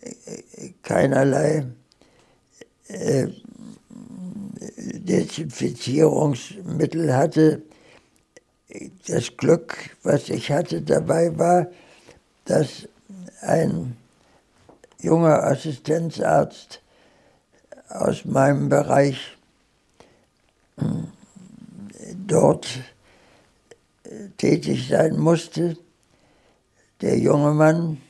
[0.01, 1.67] äh, keinerlei
[5.09, 7.63] Desinfizierungsmittel hatte.
[9.07, 11.69] Das Glück, was ich hatte dabei, war,
[12.45, 12.89] dass
[13.41, 13.97] ein
[15.01, 16.83] junger Assistenzarzt
[17.89, 19.39] aus meinem Bereich
[22.27, 22.67] dort
[24.37, 25.77] tätig sein musste.
[27.01, 28.01] Der junge Mann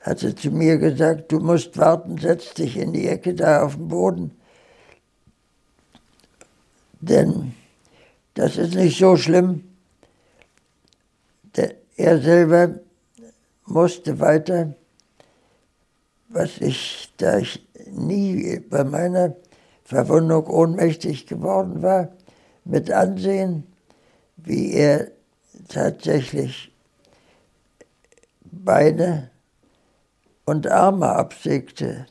[0.00, 3.88] hatte zu mir gesagt, du musst warten, setz dich in die Ecke da auf den
[3.88, 4.30] Boden.
[7.00, 7.54] Denn
[8.34, 9.64] das ist nicht so schlimm.
[11.96, 12.80] Er selber
[13.66, 14.74] musste weiter
[16.32, 19.36] was ich, da ich nie bei meiner
[19.84, 22.08] Verwundung ohnmächtig geworden war,
[22.64, 23.64] mit ansehen,
[24.36, 25.10] wie er
[25.68, 26.71] tatsächlich
[28.52, 29.30] Beine
[30.44, 32.06] und Arme absägte.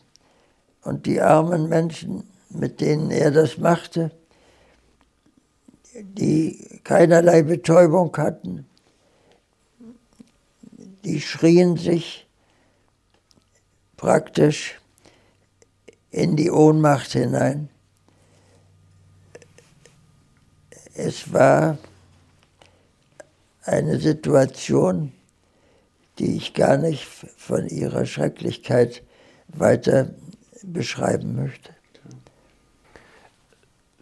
[0.83, 4.11] Und die armen Menschen, mit denen er das machte,
[5.93, 8.65] die keinerlei Betäubung hatten,
[11.03, 12.27] die schrien sich
[13.95, 14.79] praktisch
[16.09, 17.69] in die Ohnmacht hinein.
[20.95, 21.77] Es war
[23.63, 25.13] eine Situation,
[26.19, 29.03] die ich gar nicht von ihrer Schrecklichkeit
[29.47, 30.13] weiter
[30.63, 31.73] beschreiben möchte.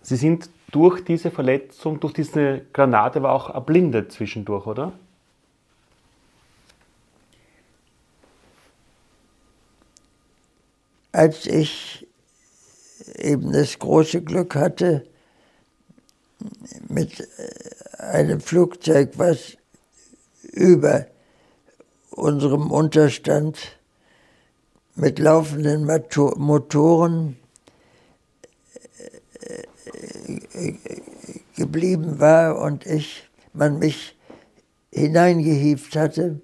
[0.02, 4.94] Sie sind durch diese Verletzung, durch diese Granate war auch erblindet zwischendurch, oder?
[11.12, 12.08] Als ich
[13.18, 15.06] eben das große Glück hatte,
[16.88, 17.28] mit
[17.98, 19.58] einem Flugzeug, was
[20.44, 21.08] über
[22.20, 23.80] unserem Unterstand
[24.96, 27.38] mit laufenden Motoren
[31.56, 34.18] geblieben war und ich, man mich
[34.92, 36.42] hineingehieft hatte,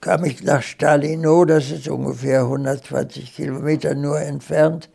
[0.00, 4.88] kam ich nach Stalino, das ist ungefähr 120 Kilometer nur entfernt,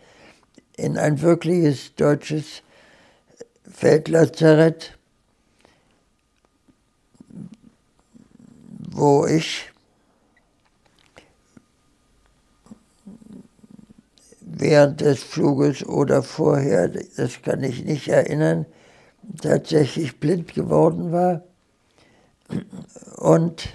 [0.77, 2.63] in ein wirkliches deutsches
[3.69, 4.97] Feldlazarett,
[8.95, 9.73] wo ich
[14.39, 18.65] während des Fluges oder vorher, das kann ich nicht erinnern,
[19.41, 21.43] tatsächlich blind geworden war.
[23.17, 23.67] Und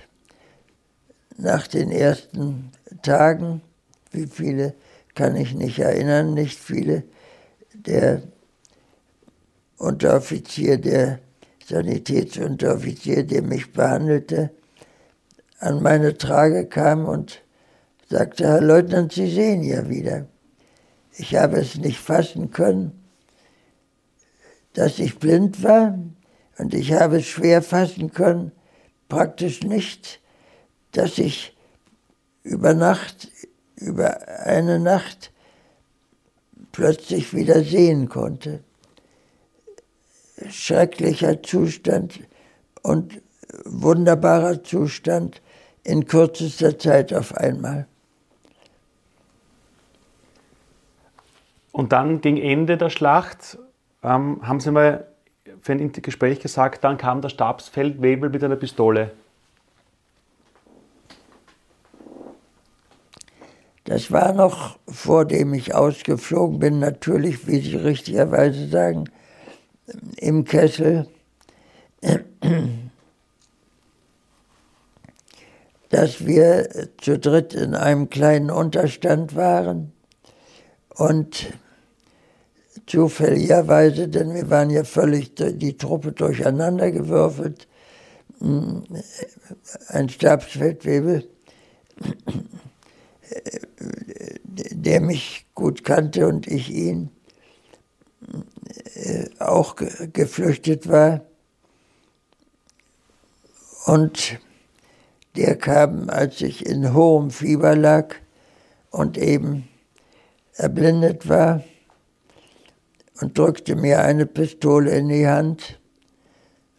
[1.37, 3.61] nach den ersten Tagen,
[4.13, 4.75] wie viele
[5.15, 7.03] kann ich nicht erinnern, nicht viele,
[7.75, 8.23] der
[9.77, 11.19] Unteroffizier, der
[11.67, 14.51] Sanitätsunteroffizier, der mich behandelte,
[15.61, 17.43] an meine Trage kam und
[18.09, 20.27] sagte, Herr Leutnant, Sie sehen ja wieder.
[21.17, 23.05] Ich habe es nicht fassen können,
[24.73, 25.99] dass ich blind war
[26.59, 28.53] und ich habe es schwer fassen können,
[29.09, 30.21] praktisch nicht,
[30.93, 31.57] dass ich
[32.43, 33.29] über Nacht,
[33.77, 35.33] über eine Nacht
[36.73, 38.65] plötzlich wieder sehen konnte.
[40.49, 42.21] Schrecklicher Zustand
[42.83, 43.21] und
[43.65, 45.43] wunderbarer Zustand
[45.85, 47.87] in kürzester Zeit auf einmal.
[51.73, 53.59] Und dann gegen Ende der Schlacht
[54.03, 55.07] ähm, haben Sie mal
[55.61, 59.13] für ein Gespräch gesagt, dann kam der Stabsfeldwebel mit einer Pistole.
[63.85, 69.11] Das war noch vor dem ich ausgeflogen bin, natürlich, wie Sie richtigerweise sagen,
[70.17, 71.09] im Kessel,
[75.91, 79.93] dass wir zu dritt in einem kleinen Unterstand waren
[80.89, 81.53] und
[82.87, 87.67] zufälligerweise, denn wir waren ja völlig die Truppe durcheinandergewürfelt,
[88.39, 88.85] hm,
[89.89, 91.29] ein Stabsfeldwebel,
[94.55, 97.11] der mich gut kannte und ich ihn,
[98.95, 99.77] äh, auch
[100.13, 101.23] geflüchtet war.
[103.87, 104.39] Und
[105.37, 108.15] der kam, als ich in hohem Fieber lag
[108.91, 109.69] und eben
[110.55, 111.63] erblindet war
[113.21, 115.79] und drückte mir eine Pistole in die Hand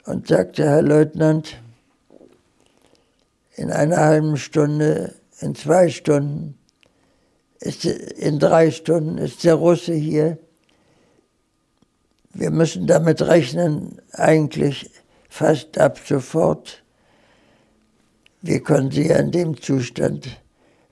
[0.06, 1.62] und sagte, Herr Leutnant,
[3.56, 6.58] in einer halben Stunde, in zwei Stunden,
[7.60, 10.38] ist, in drei Stunden ist der Russe hier.
[12.34, 14.90] Wir müssen damit rechnen, eigentlich
[15.30, 16.81] fast ab sofort.
[18.42, 20.42] Wir können sie in dem Zustand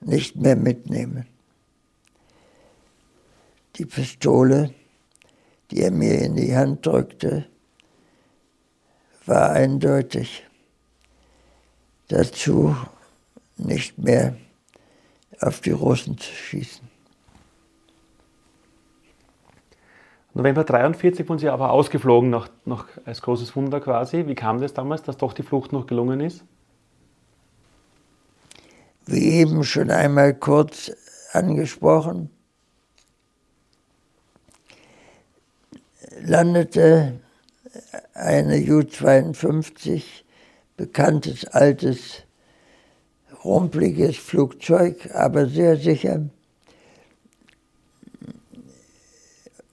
[0.00, 1.26] nicht mehr mitnehmen
[3.80, 4.74] die Pistole,
[5.70, 7.46] die er mir in die Hand drückte,
[9.24, 10.46] war eindeutig
[12.08, 12.76] dazu,
[13.56, 14.36] nicht mehr
[15.40, 16.86] auf die Russen zu schießen.
[20.34, 24.26] November 43 wurden Sie aber ausgeflogen, noch, noch als großes Wunder quasi.
[24.26, 26.44] Wie kam das damals, dass doch die Flucht noch gelungen ist?
[29.06, 30.92] Wie eben schon einmal kurz
[31.32, 32.30] angesprochen,
[36.22, 37.20] landete
[38.14, 40.02] eine Ju-52,
[40.76, 42.22] bekanntes altes,
[43.44, 46.28] rumpliges Flugzeug, aber sehr sicher,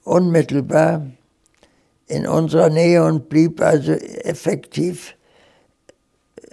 [0.03, 1.07] unmittelbar
[2.07, 5.16] in unserer Nähe und blieb also effektiv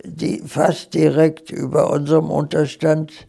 [0.04, 3.26] die fast direkt über unserem Unterstand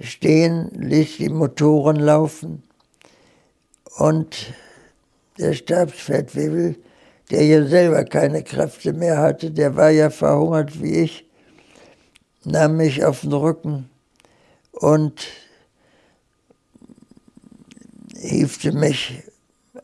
[0.00, 2.62] stehen, ließ die Motoren laufen.
[3.98, 4.52] Und
[5.38, 6.76] der Stabsfeldwebel,
[7.30, 11.28] der ja selber keine Kräfte mehr hatte, der war ja verhungert wie ich,
[12.44, 13.90] nahm mich auf den Rücken
[14.72, 15.26] und
[18.16, 19.22] hiefte mich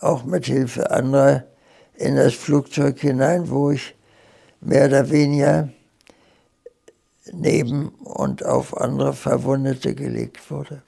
[0.00, 1.44] auch mit Hilfe anderer
[1.94, 3.94] in das Flugzeug hinein, wo ich
[4.60, 5.70] mehr oder weniger
[7.32, 10.82] neben und auf andere Verwundete gelegt wurde.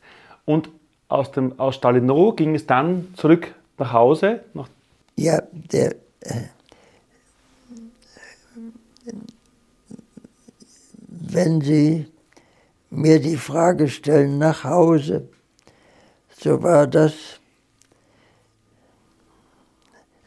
[0.44, 0.70] Und
[1.08, 4.44] aus, dem, aus Stalinroh ging es dann zurück nach Hause?
[4.54, 4.68] Nach
[5.16, 6.48] ja, der, äh,
[11.08, 12.06] wenn Sie
[12.90, 15.28] mir die Frage stellen nach Hause,
[16.38, 17.12] so war das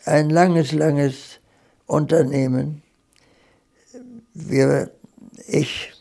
[0.05, 1.39] ein langes, langes
[1.87, 2.83] Unternehmen.
[4.33, 4.91] Wir,
[5.47, 5.94] ich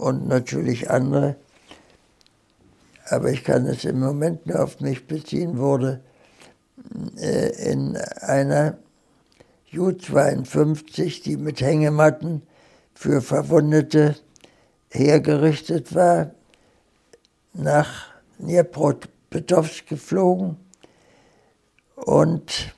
[0.00, 1.36] und natürlich andere,
[3.10, 6.00] aber ich kann es im Moment nur auf mich beziehen, wurde
[7.18, 8.78] äh, in einer
[9.66, 12.42] Ju-52, die mit Hängematten
[12.94, 14.16] für Verwundete
[14.88, 16.30] hergerichtet war,
[17.52, 18.06] nach
[18.38, 20.56] Dnipropetrovsk geflogen
[21.94, 22.74] und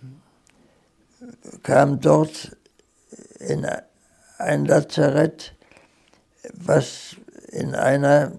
[1.62, 2.57] kam dort
[3.39, 3.64] in
[4.39, 5.52] ein Lazarett,
[6.53, 7.16] was
[7.51, 8.32] in einer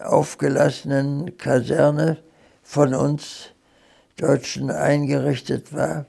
[0.00, 2.18] aufgelassenen Kaserne
[2.62, 3.50] von uns
[4.16, 6.06] Deutschen eingerichtet war.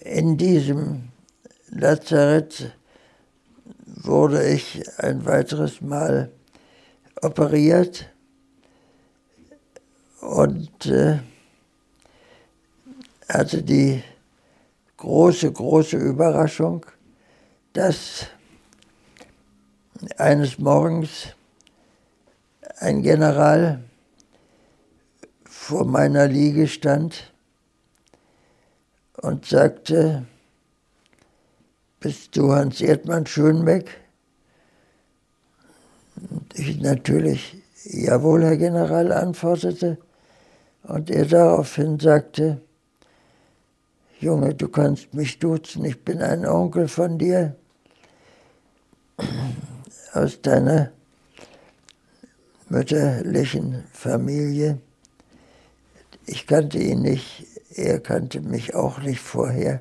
[0.00, 1.08] In diesem
[1.70, 2.72] Lazarett
[3.84, 6.30] wurde ich ein weiteres Mal
[7.20, 8.08] operiert
[10.20, 11.18] und äh,
[13.28, 14.02] hatte die
[14.96, 16.84] große, große Überraschung,
[17.78, 18.26] dass
[20.16, 21.28] eines Morgens
[22.80, 23.84] ein General
[25.44, 27.32] vor meiner Liege stand
[29.18, 30.26] und sagte,
[32.00, 33.88] bist du Hans Erdmann Schönbeck?
[36.16, 39.98] Und ich natürlich, jawohl, Herr General, antwortete.
[40.82, 42.60] Und er daraufhin sagte,
[44.18, 47.54] Junge, du kannst mich duzen, ich bin ein Onkel von dir
[50.18, 50.90] aus deiner
[52.68, 54.78] mütterlichen Familie.
[56.26, 59.80] Ich kannte ihn nicht, er kannte mich auch nicht vorher.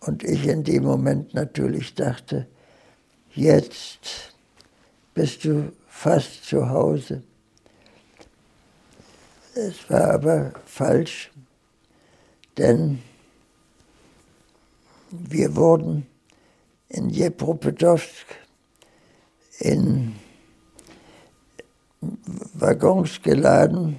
[0.00, 2.48] Und ich in dem Moment natürlich dachte,
[3.34, 4.34] jetzt
[5.14, 7.22] bist du fast zu Hause.
[9.54, 11.30] Es war aber falsch,
[12.56, 13.02] denn
[15.10, 16.06] wir wurden
[16.88, 18.26] in Jepropetowsk
[19.58, 20.14] in
[22.54, 23.96] Waggons geladen,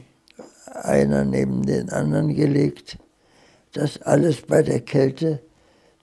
[0.66, 2.98] einer neben den anderen gelegt,
[3.74, 5.42] das alles bei der Kälte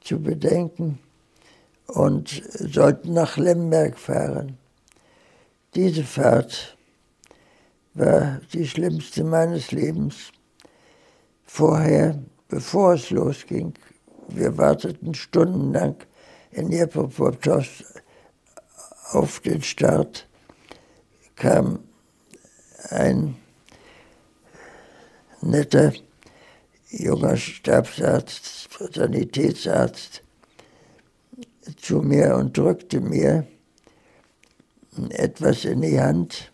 [0.01, 0.99] zu bedenken
[1.87, 4.57] und sollten nach Lemberg fahren.
[5.75, 6.77] Diese Fahrt
[7.95, 10.33] war die schlimmste meines Lebens.
[11.45, 13.75] Vorher, bevor es losging,
[14.29, 15.97] wir warteten stundenlang
[16.53, 17.85] in Dnipropetrovsk
[19.13, 20.29] auf den Start,
[21.37, 21.81] kam
[22.91, 23.37] ein
[25.41, 25.93] netter
[26.91, 30.23] junger Stabsarzt, Sanitätsarzt
[31.77, 33.47] zu mir und drückte mir
[35.11, 36.53] etwas in die Hand.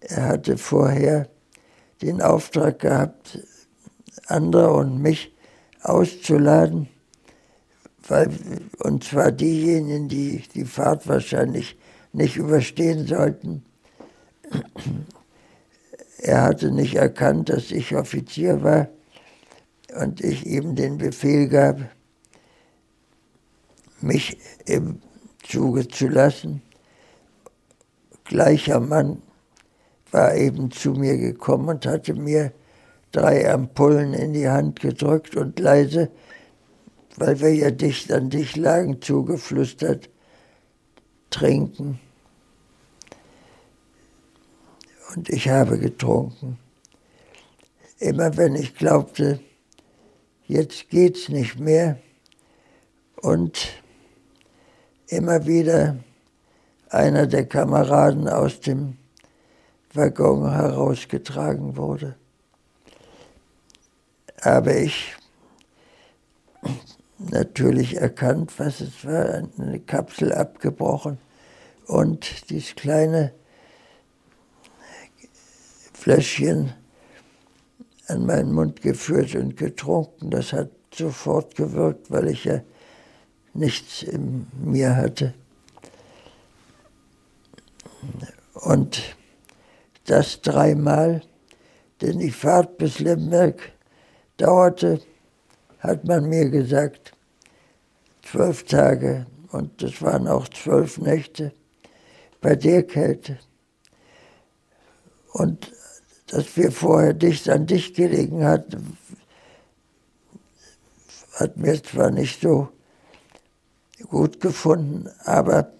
[0.00, 1.28] Er hatte vorher
[2.00, 3.38] den Auftrag gehabt,
[4.26, 5.32] andere und mich
[5.82, 6.88] auszuladen,
[8.12, 8.28] weil,
[8.80, 11.78] und zwar diejenigen, die die Fahrt wahrscheinlich
[12.12, 13.64] nicht überstehen sollten.
[16.18, 18.88] Er hatte nicht erkannt, dass ich Offizier war
[19.98, 21.80] und ich ihm den Befehl gab,
[24.02, 24.36] mich
[24.66, 25.00] im
[25.42, 26.60] Zuge zu lassen.
[28.24, 29.22] Gleicher Mann
[30.10, 32.52] war eben zu mir gekommen und hatte mir
[33.10, 36.10] drei Ampullen in die Hand gedrückt und leise,
[37.16, 40.08] weil wir ja dicht an dich lagen, zugeflüstert,
[41.30, 42.00] trinken
[45.14, 46.58] und ich habe getrunken.
[47.98, 49.40] Immer wenn ich glaubte,
[50.46, 51.98] jetzt geht's nicht mehr
[53.16, 53.68] und
[55.06, 55.96] immer wieder
[56.88, 58.96] einer der Kameraden aus dem
[59.94, 62.16] Waggon herausgetragen wurde.
[64.40, 65.14] Aber ich
[67.30, 71.18] natürlich erkannt, was es war, eine Kapsel abgebrochen
[71.86, 73.32] und dieses kleine
[75.92, 76.72] Fläschchen
[78.08, 80.30] an meinen Mund geführt und getrunken.
[80.30, 82.60] Das hat sofort gewirkt, weil ich ja
[83.54, 85.34] nichts in mir hatte.
[88.54, 89.16] Und
[90.06, 91.22] das dreimal,
[92.00, 93.72] denn die Fahrt bis Lemberg
[94.36, 95.00] dauerte,
[95.82, 97.12] hat man mir gesagt,
[98.22, 101.52] zwölf Tage und das waren auch zwölf Nächte
[102.40, 103.38] bei der Kälte.
[105.32, 105.72] Und
[106.28, 108.96] dass wir vorher dicht an dich gelegen hatten,
[111.34, 112.68] hat mir zwar nicht so
[114.08, 115.72] gut gefunden, aber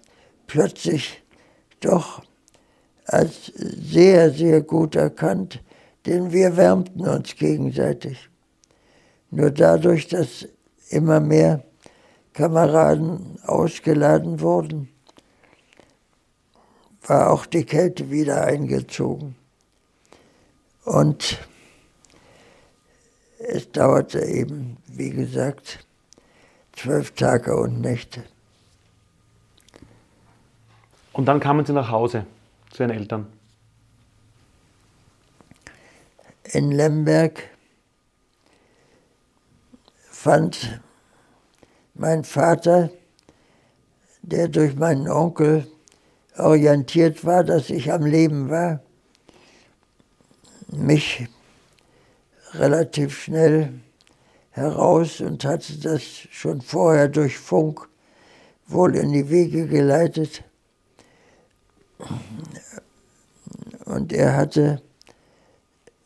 [0.48, 1.22] plötzlich
[1.80, 2.22] doch
[3.04, 5.62] als sehr, sehr gut erkannt,
[6.06, 8.31] denn wir wärmten uns gegenseitig.
[9.34, 10.46] Nur dadurch, dass
[10.90, 11.64] immer mehr
[12.34, 14.90] Kameraden ausgeladen wurden,
[17.06, 19.34] war auch die Kälte wieder eingezogen.
[20.84, 21.38] Und
[23.38, 25.86] es dauerte eben, wie gesagt,
[26.74, 28.24] zwölf Tage und Nächte.
[31.14, 32.26] Und dann kamen Sie nach Hause
[32.70, 33.32] zu Ihren Eltern?
[36.44, 37.51] In Lemberg
[40.22, 40.80] fand
[41.94, 42.90] mein Vater,
[44.22, 45.66] der durch meinen Onkel
[46.38, 48.80] orientiert war, dass ich am Leben war,
[50.68, 51.26] mich
[52.54, 53.72] relativ schnell
[54.50, 57.88] heraus und hatte das schon vorher durch Funk
[58.68, 60.44] wohl in die Wege geleitet.
[63.86, 64.80] Und er hatte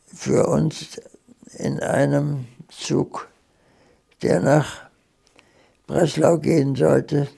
[0.07, 1.03] für uns
[1.59, 3.29] in einem Zug,
[4.23, 4.83] der nach
[5.87, 7.29] Breslau gehen sollte,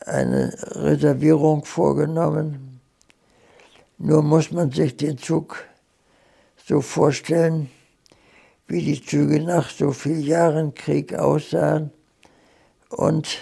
[0.00, 2.80] eine Reservierung vorgenommen.
[3.98, 5.64] Nur muss man sich den Zug
[6.66, 7.70] so vorstellen,
[8.66, 11.90] wie die Züge nach so vielen Jahren Krieg aussahen
[12.90, 13.38] und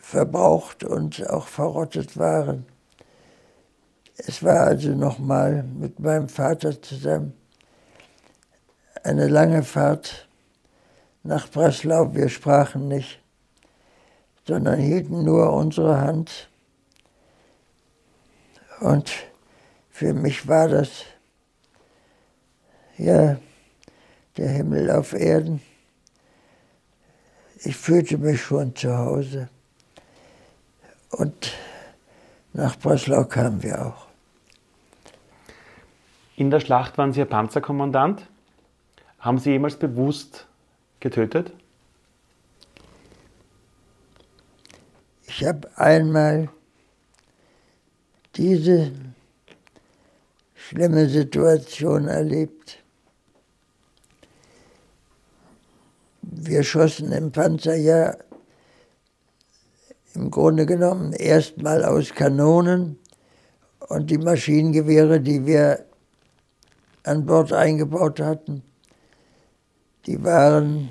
[0.00, 2.66] verbraucht und auch verrottet waren.
[4.16, 7.34] Es war also nochmal mit meinem Vater zusammen
[9.06, 10.26] eine lange Fahrt
[11.22, 12.12] nach Breslau.
[12.14, 13.20] Wir sprachen nicht,
[14.46, 16.48] sondern hielten nur unsere Hand.
[18.80, 19.12] Und
[19.90, 21.04] für mich war das
[22.98, 23.36] ja
[24.36, 25.62] der Himmel auf Erden.
[27.62, 29.48] Ich fühlte mich schon zu Hause.
[31.10, 31.52] Und
[32.52, 34.06] nach Breslau kamen wir auch.
[36.34, 38.28] In der Schlacht waren Sie Panzerkommandant.
[39.26, 40.46] Haben Sie jemals bewusst
[41.00, 41.52] getötet?
[45.26, 46.48] Ich habe einmal
[48.36, 48.92] diese
[50.54, 52.78] schlimme Situation erlebt.
[56.22, 58.16] Wir schossen im Panzer ja
[60.14, 62.96] im Grunde genommen erstmal aus Kanonen
[63.88, 65.84] und die Maschinengewehre, die wir
[67.02, 68.62] an Bord eingebaut hatten,
[70.06, 70.90] die waren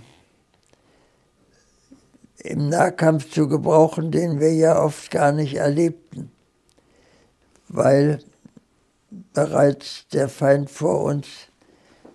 [2.37, 6.31] im Nahkampf zu gebrauchen, den wir ja oft gar nicht erlebten,
[7.69, 8.19] weil
[9.33, 11.27] bereits der Feind vor uns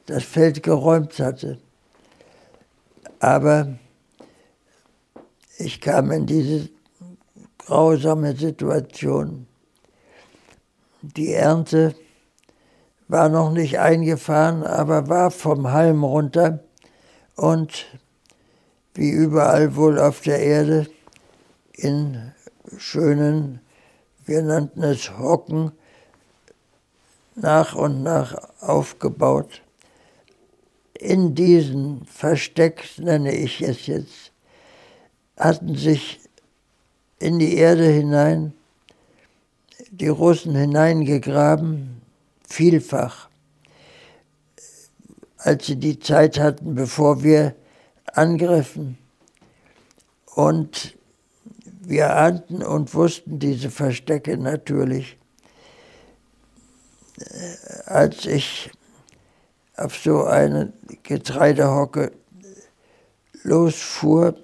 [0.07, 1.59] das Feld geräumt hatte.
[3.18, 3.78] Aber
[5.59, 6.68] ich kam in diese
[7.59, 9.46] grausame Situation.
[11.03, 11.94] Die Ernte
[13.09, 16.61] war noch nicht eingefahren, aber war vom Halm runter
[17.41, 17.86] und
[18.93, 20.86] wie überall wohl auf der Erde
[21.72, 22.32] in
[22.76, 23.61] schönen,
[24.26, 25.72] wir nannten es Hocken,
[27.34, 29.62] nach und nach aufgebaut.
[30.93, 34.32] In diesen Verstecks, nenne ich es jetzt,
[35.38, 36.20] hatten sich
[37.20, 38.53] in die Erde hinein
[39.91, 42.03] die Russen hineingegraben,
[42.47, 43.29] vielfach,
[45.43, 47.55] als sie die Zeit hatten, bevor wir
[48.12, 48.99] angriffen.
[50.34, 50.97] Und
[51.80, 55.16] wir ahnten und wussten diese Verstecke natürlich.
[57.18, 58.70] Äh, als ich
[59.76, 60.72] auf so eine
[61.03, 62.12] Getreidehocke
[63.43, 64.36] losfuhr,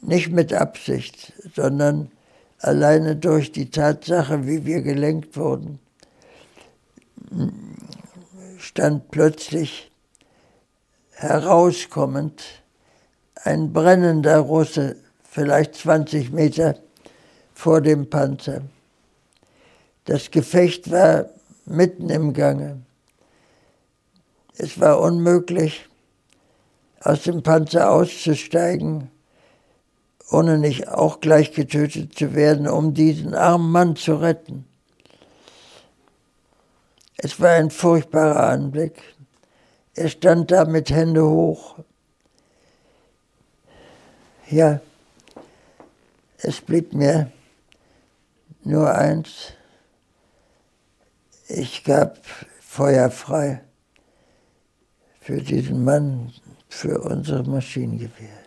[0.00, 2.10] nicht mit Absicht, sondern
[2.58, 5.80] alleine durch die Tatsache, wie wir gelenkt wurden,
[8.74, 9.88] stand plötzlich
[11.12, 12.42] herauskommend
[13.44, 16.74] ein brennender Russe, vielleicht 20 Meter
[17.54, 18.62] vor dem Panzer.
[20.06, 21.26] Das Gefecht war
[21.66, 22.82] mitten im Gange.
[24.56, 25.88] Es war unmöglich,
[27.00, 29.08] aus dem Panzer auszusteigen,
[30.32, 34.64] ohne nicht auch gleich getötet zu werden, um diesen armen Mann zu retten.
[37.16, 39.02] Es war ein furchtbarer Anblick.
[39.94, 41.78] Er stand da mit Hände hoch.
[44.50, 44.80] Ja,
[46.38, 47.30] es blieb mir
[48.62, 49.52] nur eins.
[51.48, 52.18] Ich gab
[52.60, 53.62] Feuer frei
[55.20, 56.32] für diesen Mann,
[56.68, 58.44] für unser Maschinengewehr.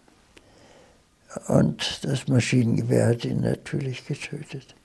[1.48, 4.76] Und das Maschinengewehr hat ihn natürlich getötet.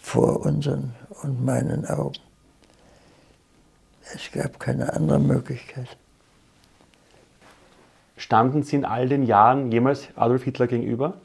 [0.00, 2.29] Vor unseren und meinen Augen.
[4.14, 5.96] Es gab keine andere Möglichkeit.
[8.16, 11.18] Standen Sie in all den Jahren jemals Adolf Hitler gegenüber?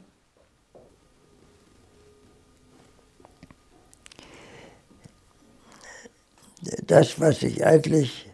[6.86, 8.30] Das, was ich eigentlich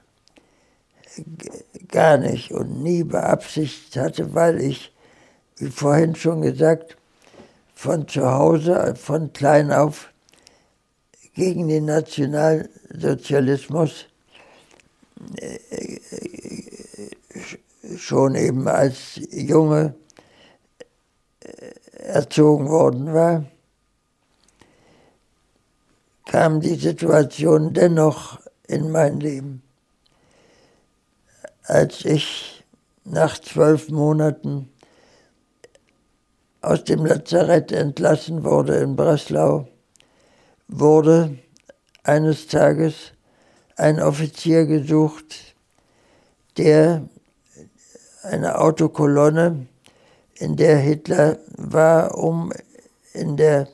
[1.88, 4.94] gar nicht und nie beabsichtigt hatte, weil ich,
[5.56, 6.98] wie vorhin schon gesagt,
[7.74, 10.12] von zu Hause, von klein auf,
[11.34, 14.06] gegen den Nationalsozialismus
[17.96, 19.94] schon eben als Junge
[21.92, 23.44] erzogen worden war,
[26.26, 29.62] kam die Situation dennoch in mein Leben.
[31.64, 32.64] Als ich
[33.04, 34.72] nach zwölf Monaten
[36.60, 39.68] aus dem Lazarett entlassen wurde in Breslau,
[40.68, 41.38] wurde
[42.04, 43.12] eines Tages
[43.76, 45.54] ein Offizier gesucht,
[46.56, 47.08] der
[48.22, 49.66] eine Autokolonne,
[50.34, 52.52] in der Hitler war, um
[53.12, 53.68] in der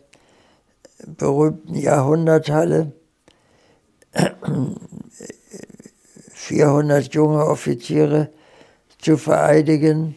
[1.06, 2.92] berühmten Jahrhunderthalle
[6.32, 8.30] 400 junge Offiziere
[8.98, 10.16] zu vereidigen,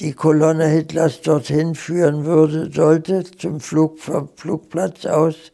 [0.00, 5.51] die Kolonne Hitlers dorthin führen würde, sollte, zum Flug, vom Flugplatz aus.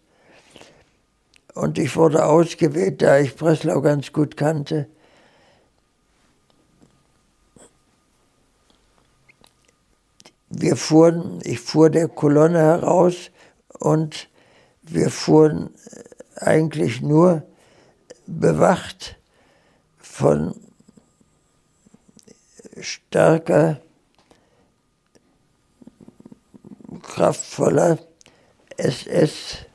[1.58, 4.86] Und ich wurde ausgewählt, da ich Breslau ganz gut kannte.
[10.50, 13.32] Wir fuhren, ich fuhr der Kolonne heraus
[13.80, 14.28] und
[14.82, 15.70] wir fuhren
[16.36, 17.42] eigentlich nur
[18.28, 19.18] bewacht
[19.98, 20.54] von
[22.80, 23.80] starker,
[27.02, 27.98] kraftvoller
[28.76, 29.67] SS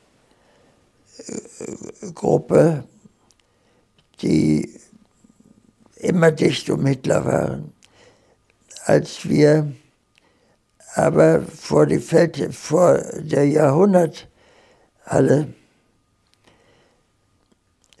[2.14, 2.84] Gruppe,
[4.22, 4.80] die
[5.96, 7.72] immer dicht um Hitler waren.
[8.84, 9.72] Als wir
[10.94, 15.52] aber vor, die Feld, vor der Jahrhunderthalle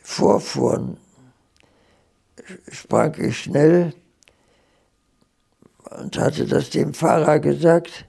[0.02, 0.98] vorfuhren,
[2.70, 3.94] sprang ich schnell
[5.90, 8.06] und hatte das dem Fahrer gesagt,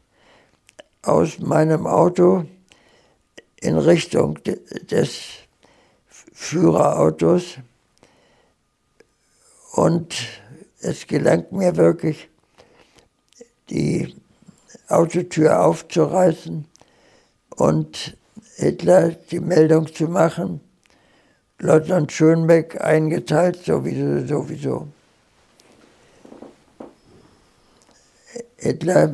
[1.01, 2.45] aus meinem Auto
[3.65, 5.21] in Richtung des
[6.33, 7.57] Führerautos
[9.73, 10.15] und
[10.81, 12.29] es gelang mir wirklich,
[13.69, 14.15] die
[14.87, 16.65] Autotür aufzureißen
[17.55, 18.17] und
[18.57, 20.61] Hitler die Meldung zu machen,
[21.57, 24.87] Leutnant Schönbeck eingeteilt, sowieso, sowieso.
[28.57, 29.13] Hitler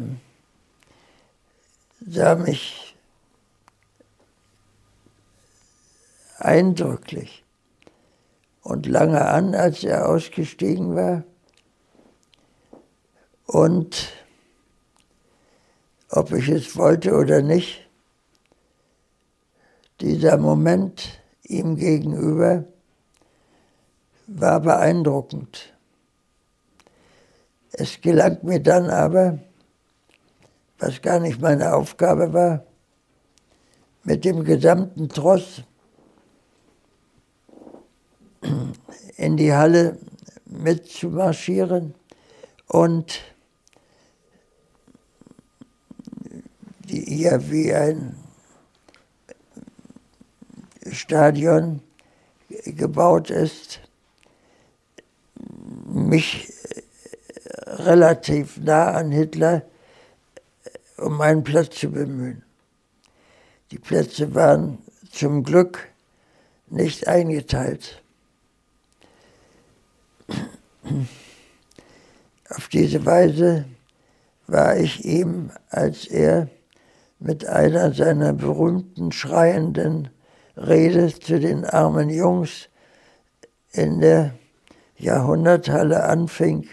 [2.06, 2.81] sah mich
[6.46, 7.44] eindrücklich
[8.62, 11.24] und lange an, als er ausgestiegen war.
[13.46, 14.14] Und
[16.10, 17.88] ob ich es wollte oder nicht,
[20.00, 22.66] dieser Moment ihm gegenüber
[24.28, 25.74] war beeindruckend.
[27.74, 29.40] Es gelang mir dann aber,
[30.80, 32.66] was gar nicht meine Aufgabe war,
[34.04, 35.64] mit dem gesamten Tross
[39.18, 39.98] in die Halle
[40.46, 41.94] mitzumarschieren
[42.68, 43.22] und
[46.88, 48.16] hier wie ein
[50.92, 51.82] Stadion
[52.66, 53.80] gebaut ist,
[55.86, 56.52] mich
[57.66, 59.64] relativ nah an Hitler
[60.98, 62.44] um einen Platz zu bemühen.
[63.72, 64.78] Die Plätze waren
[65.12, 65.88] zum Glück
[66.68, 68.01] nicht eingeteilt.
[72.50, 73.66] Auf diese Weise
[74.48, 76.50] war ich ihm, als er
[77.20, 80.10] mit einer seiner berühmten schreienden
[80.58, 82.68] Rede zu den armen Jungs
[83.72, 84.34] in der
[84.98, 86.68] Jahrhunderthalle anfing,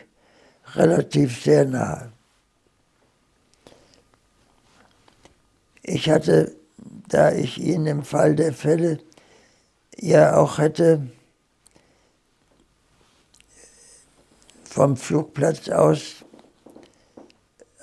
[0.74, 2.12] relativ sehr nahe.
[5.82, 6.54] Ich hatte,
[7.09, 8.98] da ich ihn im Fall der Fälle
[9.96, 11.06] ja auch hätte
[14.68, 16.24] vom Flugplatz aus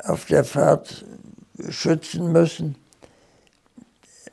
[0.04, 1.06] auf der Fahrt
[1.70, 2.76] schützen müssen,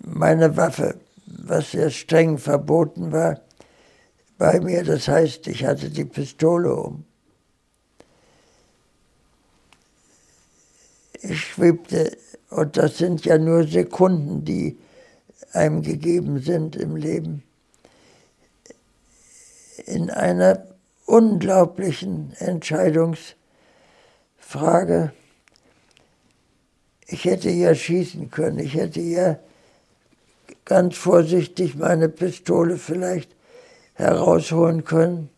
[0.00, 0.96] meine Waffe,
[1.26, 3.40] was sehr streng verboten war,
[4.36, 4.84] bei mir.
[4.84, 7.04] Das heißt, ich hatte die Pistole um.
[11.22, 12.16] Ich schwebte,
[12.50, 14.76] und das sind ja nur Sekunden, die
[15.52, 17.44] einem gegeben sind im Leben,
[19.86, 20.71] in einer
[21.12, 25.12] unglaublichen Entscheidungsfrage.
[27.06, 29.38] Ich hätte ja schießen können, ich hätte ja
[30.64, 33.36] ganz vorsichtig meine Pistole vielleicht
[33.92, 35.28] herausholen können,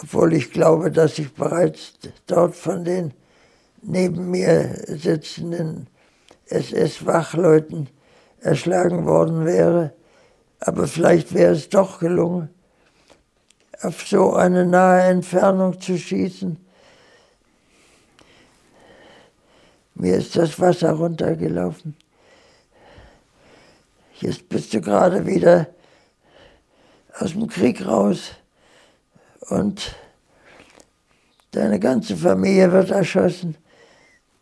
[0.00, 1.92] obwohl ich glaube, dass ich bereits
[2.26, 3.12] dort von den
[3.82, 5.88] neben mir sitzenden
[6.46, 7.90] SS-Wachleuten
[8.40, 9.92] erschlagen worden wäre.
[10.58, 12.48] Aber vielleicht wäre es doch gelungen,
[13.82, 16.58] auf so eine nahe Entfernung zu schießen.
[19.94, 21.96] Mir ist das Wasser runtergelaufen.
[24.20, 25.68] Jetzt bist du gerade wieder
[27.18, 28.32] aus dem Krieg raus
[29.48, 29.94] und
[31.50, 33.56] deine ganze Familie wird erschossen.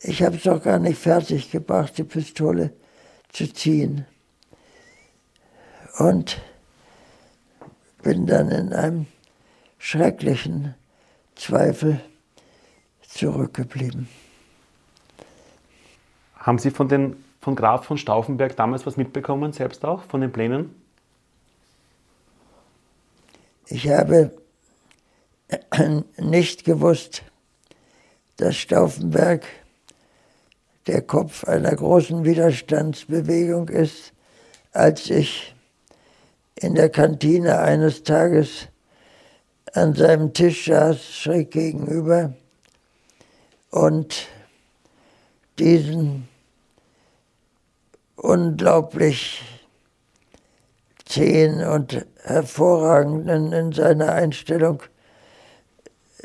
[0.00, 2.72] Ich habe es doch gar nicht fertig gebracht, die Pistole
[3.32, 4.06] zu ziehen.
[5.98, 6.40] Und
[8.02, 9.06] bin dann in einem
[9.78, 10.74] schrecklichen
[11.34, 12.00] Zweifel
[13.02, 14.08] zurückgeblieben.
[16.36, 20.32] Haben Sie von, den, von Graf von Stauffenberg damals was mitbekommen, selbst auch, von den
[20.32, 20.74] Plänen?
[23.66, 24.32] Ich habe
[26.16, 27.22] nicht gewusst,
[28.36, 29.44] dass Stauffenberg
[30.86, 34.12] der Kopf einer großen Widerstandsbewegung ist,
[34.72, 35.54] als ich
[36.54, 38.68] in der Kantine eines Tages
[39.74, 42.34] an seinem Tisch saß, schräg gegenüber,
[43.70, 44.28] und
[45.58, 46.28] diesen
[48.16, 49.42] unglaublich
[51.04, 54.82] zähen und hervorragenden in seiner Einstellung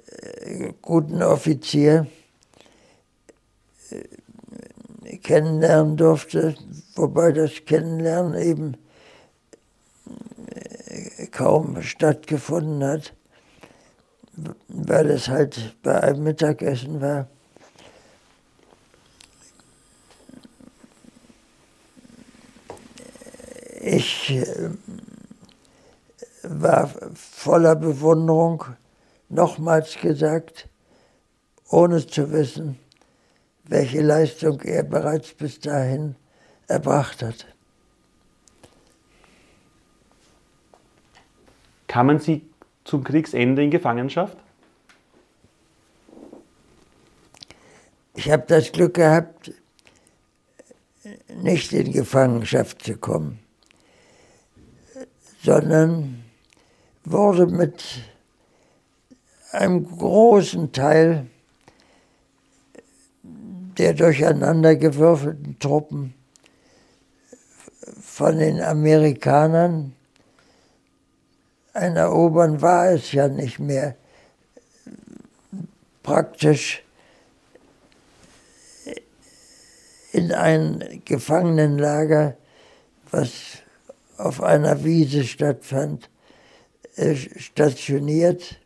[0.07, 2.07] äh, guten Offizier
[3.91, 6.55] äh, kennenlernen durfte,
[6.95, 8.77] wobei das Kennenlernen eben
[10.47, 13.13] äh, kaum stattgefunden hat,
[14.67, 17.27] weil es halt bei einem Mittagessen war.
[23.81, 24.33] Ich
[26.43, 28.63] war voller Bewunderung,
[29.29, 30.67] nochmals gesagt,
[31.69, 32.79] ohne zu wissen,
[33.65, 36.15] welche Leistung er bereits bis dahin
[36.67, 37.45] erbracht hat.
[41.87, 42.49] Kamen Sie
[42.83, 44.37] zum Kriegsende in Gefangenschaft?
[48.15, 49.51] Ich habe das Glück gehabt,
[51.35, 53.39] nicht in Gefangenschaft zu kommen,
[55.43, 56.23] sondern
[57.03, 57.83] wurde mit
[59.51, 61.27] einem großen Teil
[63.77, 66.13] der durcheinandergewürfelten Truppen
[68.01, 69.95] von den Amerikanern,
[71.73, 73.95] ein Erobern war es ja nicht mehr,
[76.03, 76.83] praktisch
[80.11, 82.37] in ein Gefangenenlager,
[83.09, 83.31] was
[84.17, 86.09] auf einer Wiese stattfand,
[86.95, 88.59] äh, stationiert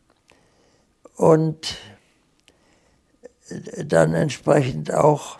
[1.15, 1.77] und
[3.85, 5.39] dann entsprechend auch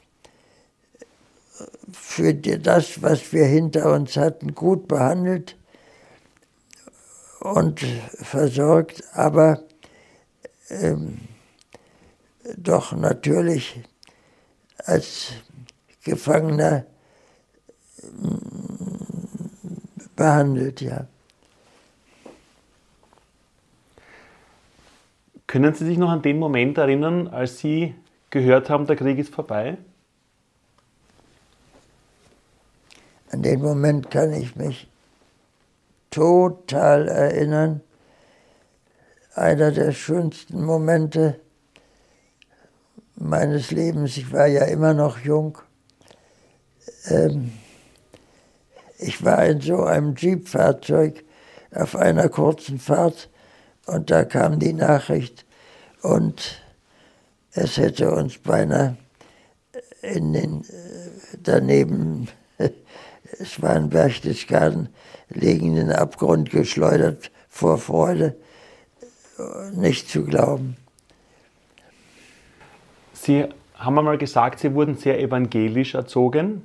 [1.91, 5.57] für das, was wir hinter uns hatten, gut behandelt
[7.39, 9.61] und versorgt, aber
[10.69, 11.19] ähm,
[12.55, 13.81] doch natürlich
[14.85, 15.33] als
[16.03, 16.85] Gefangener
[20.15, 21.07] behandelt, ja.
[25.45, 27.95] Können Sie sich noch an den Moment erinnern, als Sie
[28.29, 29.77] gehört haben, der Krieg ist vorbei?
[33.31, 34.89] An den Moment kann ich mich
[36.10, 37.82] total erinnern.
[39.36, 41.39] Einer der schönsten Momente
[43.16, 44.18] meines Lebens.
[44.18, 45.58] Ich war ja immer noch jung.
[47.10, 47.51] Ähm,
[48.99, 51.24] ich war in so einem Jeep-Fahrzeug
[51.72, 53.30] auf einer kurzen Fahrt
[53.86, 55.45] und da kam die Nachricht
[56.01, 56.62] und
[57.51, 58.97] es hätte uns beinahe
[60.01, 62.28] in den äh, daneben,
[63.39, 64.89] es war ein Berchtesgaden,
[65.30, 68.36] liegenden Abgrund geschleudert vor Freude,
[69.73, 70.78] nicht zu glauben.
[73.13, 76.63] Sie haben einmal gesagt, Sie wurden sehr evangelisch erzogen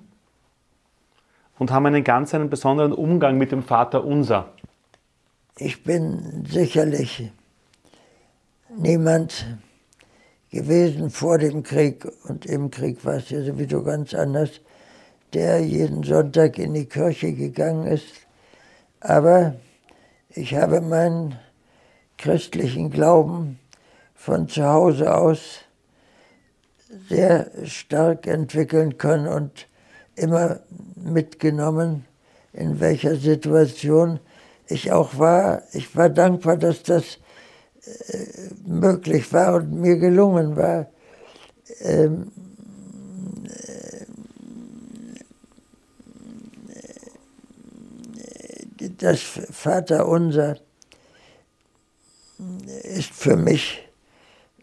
[1.58, 4.52] und haben einen ganz einen besonderen Umgang mit dem Vater Unser.
[5.56, 7.30] Ich bin sicherlich
[8.76, 9.46] niemand
[10.50, 14.60] gewesen vor dem Krieg und im Krieg war es ja sowieso ganz anders,
[15.34, 18.06] der jeden Sonntag in die Kirche gegangen ist.
[19.00, 19.54] Aber
[20.30, 21.38] ich habe meinen
[22.18, 23.58] christlichen Glauben
[24.14, 25.60] von zu Hause aus
[27.08, 29.66] sehr stark entwickeln können und
[30.14, 30.60] immer
[30.94, 32.04] mitgenommen,
[32.52, 34.20] in welcher Situation
[34.68, 35.62] ich auch war.
[35.72, 37.18] Ich war dankbar, dass das
[37.84, 38.26] äh,
[38.66, 40.86] möglich war und mir gelungen war.
[41.80, 42.30] Ähm,
[48.90, 50.58] das Vaterunser
[52.82, 53.88] ist für mich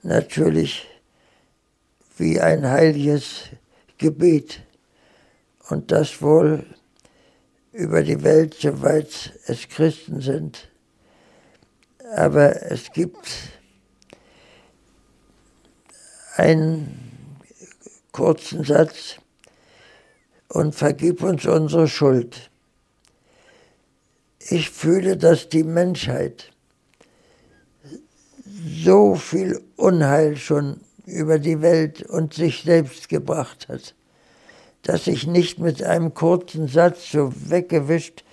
[0.03, 0.88] natürlich
[2.17, 3.43] wie ein heiliges
[3.97, 4.61] Gebet
[5.70, 6.65] und das wohl
[7.72, 10.70] über die Welt, soweit es Christen sind.
[12.15, 13.28] Aber es gibt
[16.36, 17.30] einen
[18.11, 19.17] kurzen Satz
[20.49, 22.49] und vergib uns unsere Schuld.
[24.50, 26.52] Ich fühle, dass die Menschheit
[28.84, 33.93] so viel Unheil schon über die Welt und sich selbst gebracht hat
[34.84, 38.24] dass ich nicht mit einem kurzen Satz so weggewischt,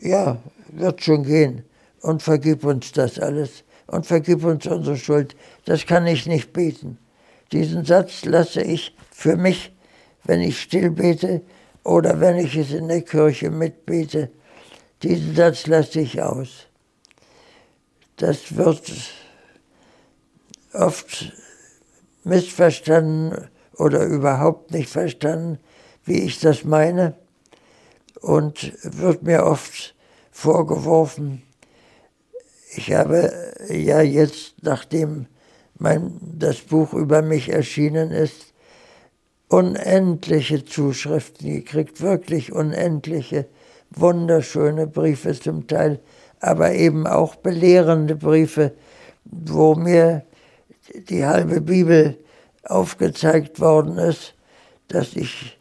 [0.00, 1.64] ja, wird schon gehen
[2.00, 5.34] und vergib uns das alles und vergib uns unsere Schuld.
[5.64, 6.98] Das kann ich nicht beten.
[7.52, 9.72] Diesen Satz lasse ich für mich,
[10.24, 11.42] wenn ich still bete
[11.84, 14.30] oder wenn ich es in der Kirche mitbete.
[15.02, 16.66] Diesen Satz lasse ich aus.
[18.16, 18.92] Das wird
[20.72, 21.32] oft
[22.24, 25.58] missverstanden oder überhaupt nicht verstanden,
[26.04, 27.14] wie ich das meine
[28.20, 29.94] und wird mir oft
[30.32, 31.42] vorgeworfen,
[32.70, 35.26] ich habe ja jetzt, nachdem
[35.78, 38.52] mein, das Buch über mich erschienen ist,
[39.48, 43.46] unendliche Zuschriften gekriegt, wirklich unendliche,
[43.90, 46.00] wunderschöne Briefe zum Teil,
[46.40, 48.72] aber eben auch belehrende Briefe,
[49.24, 50.24] wo mir
[51.08, 52.18] die halbe Bibel
[52.64, 54.34] aufgezeigt worden ist,
[54.88, 55.58] dass ich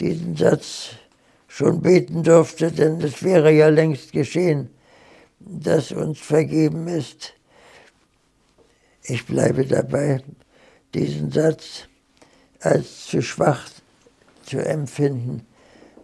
[0.00, 0.90] diesen Satz
[1.48, 4.70] schon beten durfte, denn es wäre ja längst geschehen,
[5.38, 7.34] dass uns vergeben ist.
[9.04, 10.22] Ich bleibe dabei,
[10.92, 11.88] diesen Satz
[12.60, 13.68] als zu schwach
[14.44, 15.45] zu empfinden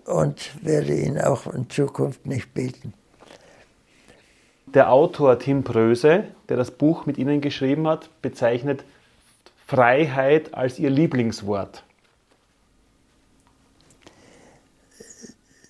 [0.05, 2.95] und werde ihn auch in Zukunft nicht beten.
[4.67, 8.85] Der Autor Tim Pröse, der das Buch mit Ihnen geschrieben hat, bezeichnet
[9.67, 11.85] Freiheit als Ihr Lieblingswort?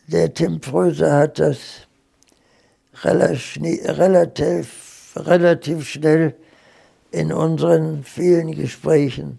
[0.07, 1.87] Der Tim Fröser hat das
[3.03, 6.35] relativ, relativ schnell
[7.11, 9.39] in unseren vielen Gesprächen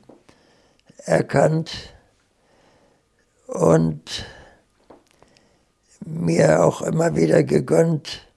[1.05, 1.93] erkannt
[3.47, 4.25] und
[6.05, 8.27] mir auch immer wieder gegönnt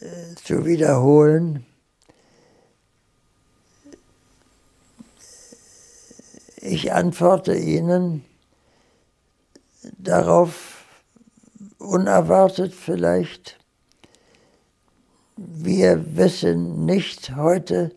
[0.00, 1.66] äh, zu wiederholen.
[6.56, 8.24] Ich antworte Ihnen
[9.98, 10.84] darauf
[11.78, 13.58] unerwartet vielleicht.
[15.36, 17.94] Wir wissen nicht heute,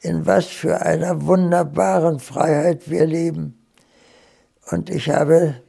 [0.00, 3.58] in was für einer wunderbaren Freiheit wir leben.
[4.70, 5.62] Und ich habe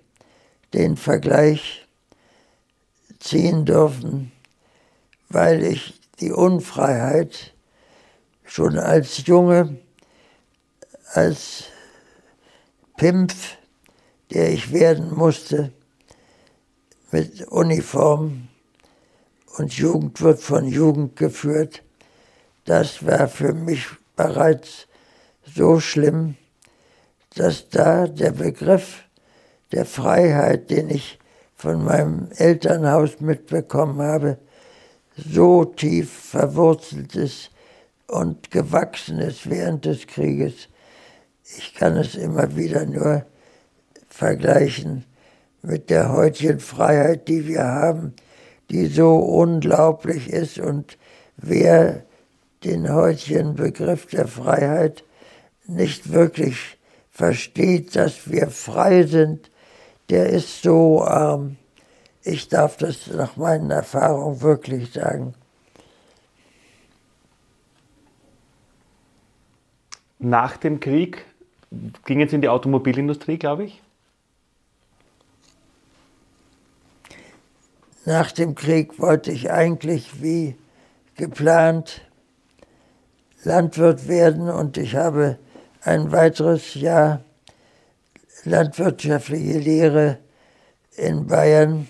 [0.74, 1.83] den Vergleich
[3.24, 4.32] ziehen dürfen,
[5.30, 7.54] weil ich die Unfreiheit
[8.44, 9.78] schon als Junge,
[11.14, 11.66] als
[12.98, 13.58] Pimpf,
[14.32, 15.72] der ich werden musste,
[17.12, 18.50] mit Uniform
[19.58, 21.84] und Jugend wird von Jugend geführt.
[22.66, 24.88] Das war für mich bereits
[25.46, 26.36] so schlimm,
[27.36, 29.04] dass da der Begriff
[29.72, 31.20] der Freiheit, den ich
[31.64, 34.38] von meinem Elternhaus mitbekommen habe,
[35.16, 37.52] so tief verwurzelt ist
[38.08, 40.68] und gewachsen ist während des Krieges,
[41.58, 43.26] ich kann es immer wieder nur
[44.10, 45.06] vergleichen
[45.62, 48.12] mit der heutigen Freiheit, die wir haben,
[48.70, 50.60] die so unglaublich ist.
[50.60, 50.98] Und
[51.38, 52.04] wer
[52.66, 55.06] den heutigen Begriff der Freiheit
[55.66, 56.78] nicht wirklich
[57.10, 59.50] versteht, dass wir frei sind,
[60.14, 61.58] der ist so arm.
[62.22, 65.34] Ich darf das nach meinen Erfahrungen wirklich sagen.
[70.20, 71.26] Nach dem Krieg
[72.06, 73.82] ging es in die Automobilindustrie, glaube ich.
[78.06, 80.56] Nach dem Krieg wollte ich eigentlich wie
[81.16, 82.02] geplant
[83.44, 85.40] Landwirt werden und ich habe
[85.82, 87.24] ein weiteres Jahr
[88.44, 90.20] landwirtschaftliche Lehre
[90.96, 91.88] in Bayern.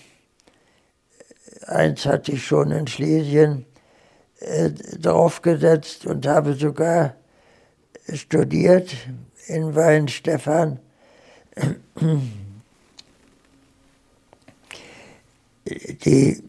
[1.66, 3.66] Eins hatte ich schon in Schlesien
[4.40, 7.14] äh, draufgesetzt und habe sogar
[8.12, 8.94] studiert
[9.46, 10.78] in Weinstefan.
[16.04, 16.42] Die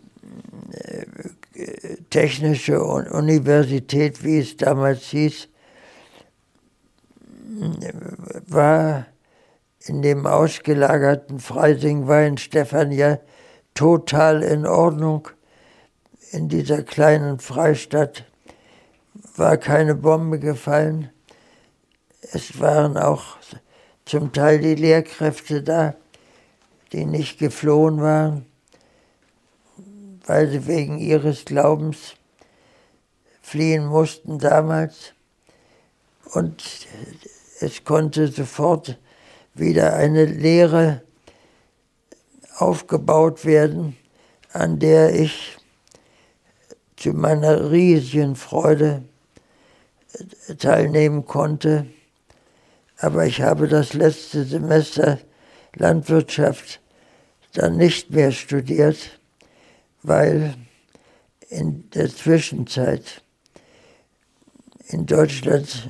[0.71, 1.05] äh,
[2.09, 5.47] Technische Universität, wie es damals hieß,
[8.47, 9.05] war
[9.87, 13.19] in dem ausgelagerten Freising-Weinstefan ja
[13.75, 15.27] total in Ordnung.
[16.31, 18.25] In dieser kleinen Freistadt
[19.35, 21.09] war keine Bombe gefallen.
[22.31, 23.37] Es waren auch
[24.05, 25.95] zum Teil die Lehrkräfte da,
[26.91, 28.45] die nicht geflohen waren,
[30.25, 32.15] weil sie wegen ihres Glaubens
[33.41, 35.13] fliehen mussten damals.
[36.33, 36.63] Und
[37.59, 38.97] es konnte sofort
[39.55, 41.01] wieder eine Lehre
[42.57, 43.97] aufgebaut werden,
[44.53, 45.57] an der ich
[46.95, 49.03] zu meiner riesigen Freude
[50.59, 51.87] teilnehmen konnte.
[52.97, 55.19] Aber ich habe das letzte Semester
[55.75, 56.79] Landwirtschaft
[57.53, 59.19] dann nicht mehr studiert,
[60.03, 60.55] weil
[61.49, 63.23] in der Zwischenzeit
[64.87, 65.89] in Deutschland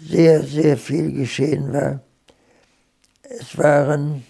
[0.00, 2.00] sehr, sehr viel geschehen war.
[3.40, 4.24] Es waren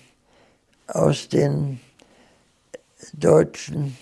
[0.86, 1.80] aus den
[3.12, 3.98] deutschen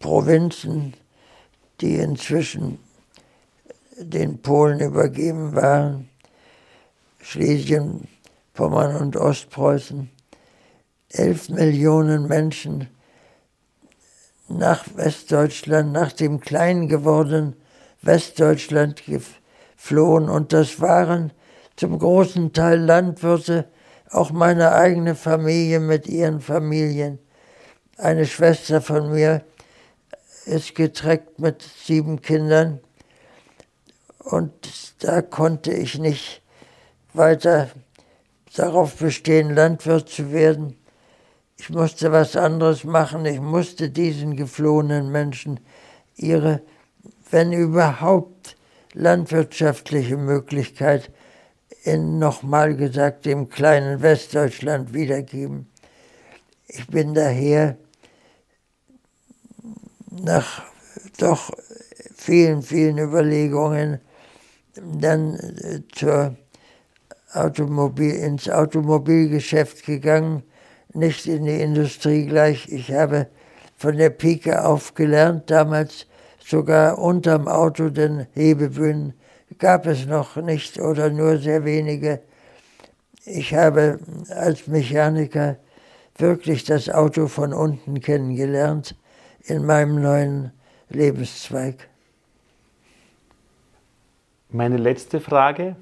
[0.00, 0.92] Provinzen,
[1.80, 2.78] die inzwischen
[3.96, 6.10] den Polen übergeben waren,
[7.20, 8.06] Schlesien,
[8.52, 10.10] Pommern und Ostpreußen,
[11.08, 12.88] elf Millionen Menschen
[14.48, 17.56] nach Westdeutschland, nach dem klein gewordenen
[18.02, 19.06] Westdeutschland
[19.78, 20.28] geflohen.
[20.28, 21.32] Und das waren
[21.76, 23.66] zum großen Teil Landwirte,
[24.10, 27.18] auch meine eigene Familie mit ihren Familien.
[27.96, 29.42] Eine Schwester von mir
[30.46, 32.80] ist getreckt mit sieben Kindern.
[34.18, 34.52] Und
[35.02, 36.42] da konnte ich nicht
[37.12, 37.68] weiter
[38.56, 40.76] darauf bestehen, Landwirt zu werden.
[41.56, 43.26] Ich musste was anderes machen.
[43.26, 45.60] Ich musste diesen geflohenen Menschen
[46.16, 46.62] ihre,
[47.30, 48.57] wenn überhaupt,
[48.94, 51.10] landwirtschaftliche Möglichkeit
[51.84, 55.70] in, nochmal gesagt, dem kleinen Westdeutschland wiedergeben.
[56.66, 57.76] Ich bin daher
[60.10, 60.62] nach
[61.18, 61.50] doch
[62.14, 64.00] vielen, vielen Überlegungen
[64.74, 66.36] dann äh, zur
[67.32, 70.42] Automobil, ins Automobilgeschäft gegangen
[70.94, 72.68] nicht in die Industrie gleich.
[72.68, 73.28] Ich habe
[73.76, 76.06] von der Pike auf gelernt, damals
[76.48, 79.12] sogar unterm Auto, denn Hebebühnen
[79.58, 82.22] gab es noch nicht oder nur sehr wenige.
[83.26, 83.98] Ich habe
[84.30, 85.56] als Mechaniker
[86.16, 88.96] wirklich das Auto von unten kennengelernt
[89.44, 90.52] in meinem neuen
[90.88, 91.88] Lebenszweig.
[94.48, 95.76] Meine letzte Frage.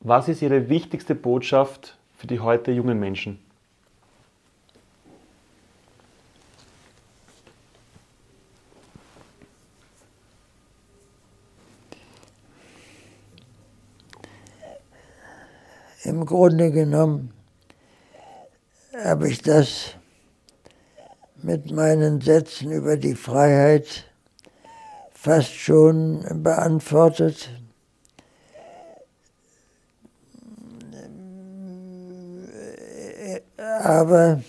[0.00, 3.38] Was ist Ihre wichtigste Botschaft für die heute jungen Menschen?
[16.10, 17.32] Im Grunde genommen
[19.04, 19.94] habe ich das
[21.40, 24.10] mit meinen Sätzen über die Freiheit
[25.12, 27.50] fast schon beantwortet.
[33.56, 34.42] aber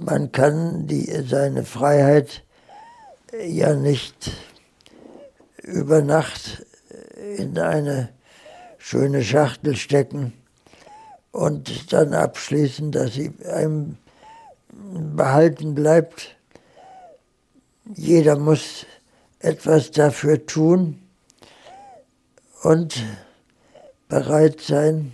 [0.00, 2.44] man kann die, seine Freiheit
[3.38, 4.30] ja nicht
[5.62, 6.64] über Nacht
[7.36, 8.10] in eine
[8.78, 10.32] schöne Schachtel stecken
[11.32, 13.98] und dann abschließen, dass sie einem
[15.16, 16.36] behalten bleibt.
[17.94, 18.86] jeder muss
[19.40, 21.00] etwas dafür tun
[22.62, 23.04] und
[24.08, 25.12] bereit sein,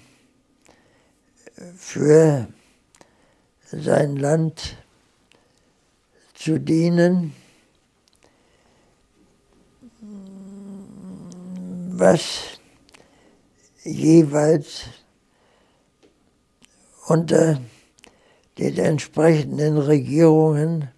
[1.76, 2.48] für
[3.70, 4.76] sein Land
[6.34, 7.34] zu dienen,
[11.98, 12.58] was
[13.84, 14.84] jeweils
[17.06, 17.60] unter
[18.58, 20.88] den entsprechenden Regierungen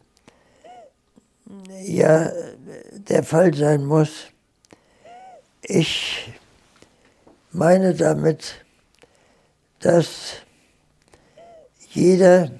[1.82, 2.30] ja
[2.92, 4.26] der Fall sein muss.
[5.62, 6.32] Ich
[7.50, 8.64] meine damit,
[9.80, 10.36] dass
[11.90, 12.52] jeder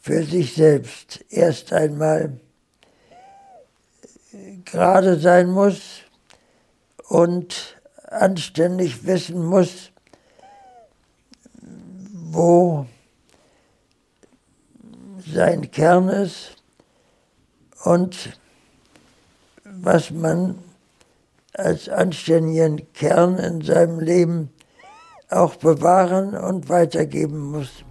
[0.00, 2.38] für sich selbst erst einmal
[4.64, 6.02] gerade sein muss
[7.08, 7.76] und
[8.06, 9.90] anständig wissen muss,
[12.12, 12.86] wo
[15.32, 16.56] sein Kern ist
[17.84, 18.38] und
[19.64, 20.58] was man
[21.54, 24.50] als anständigen Kern in seinem Leben
[25.28, 27.84] auch bewahren und weitergeben muss.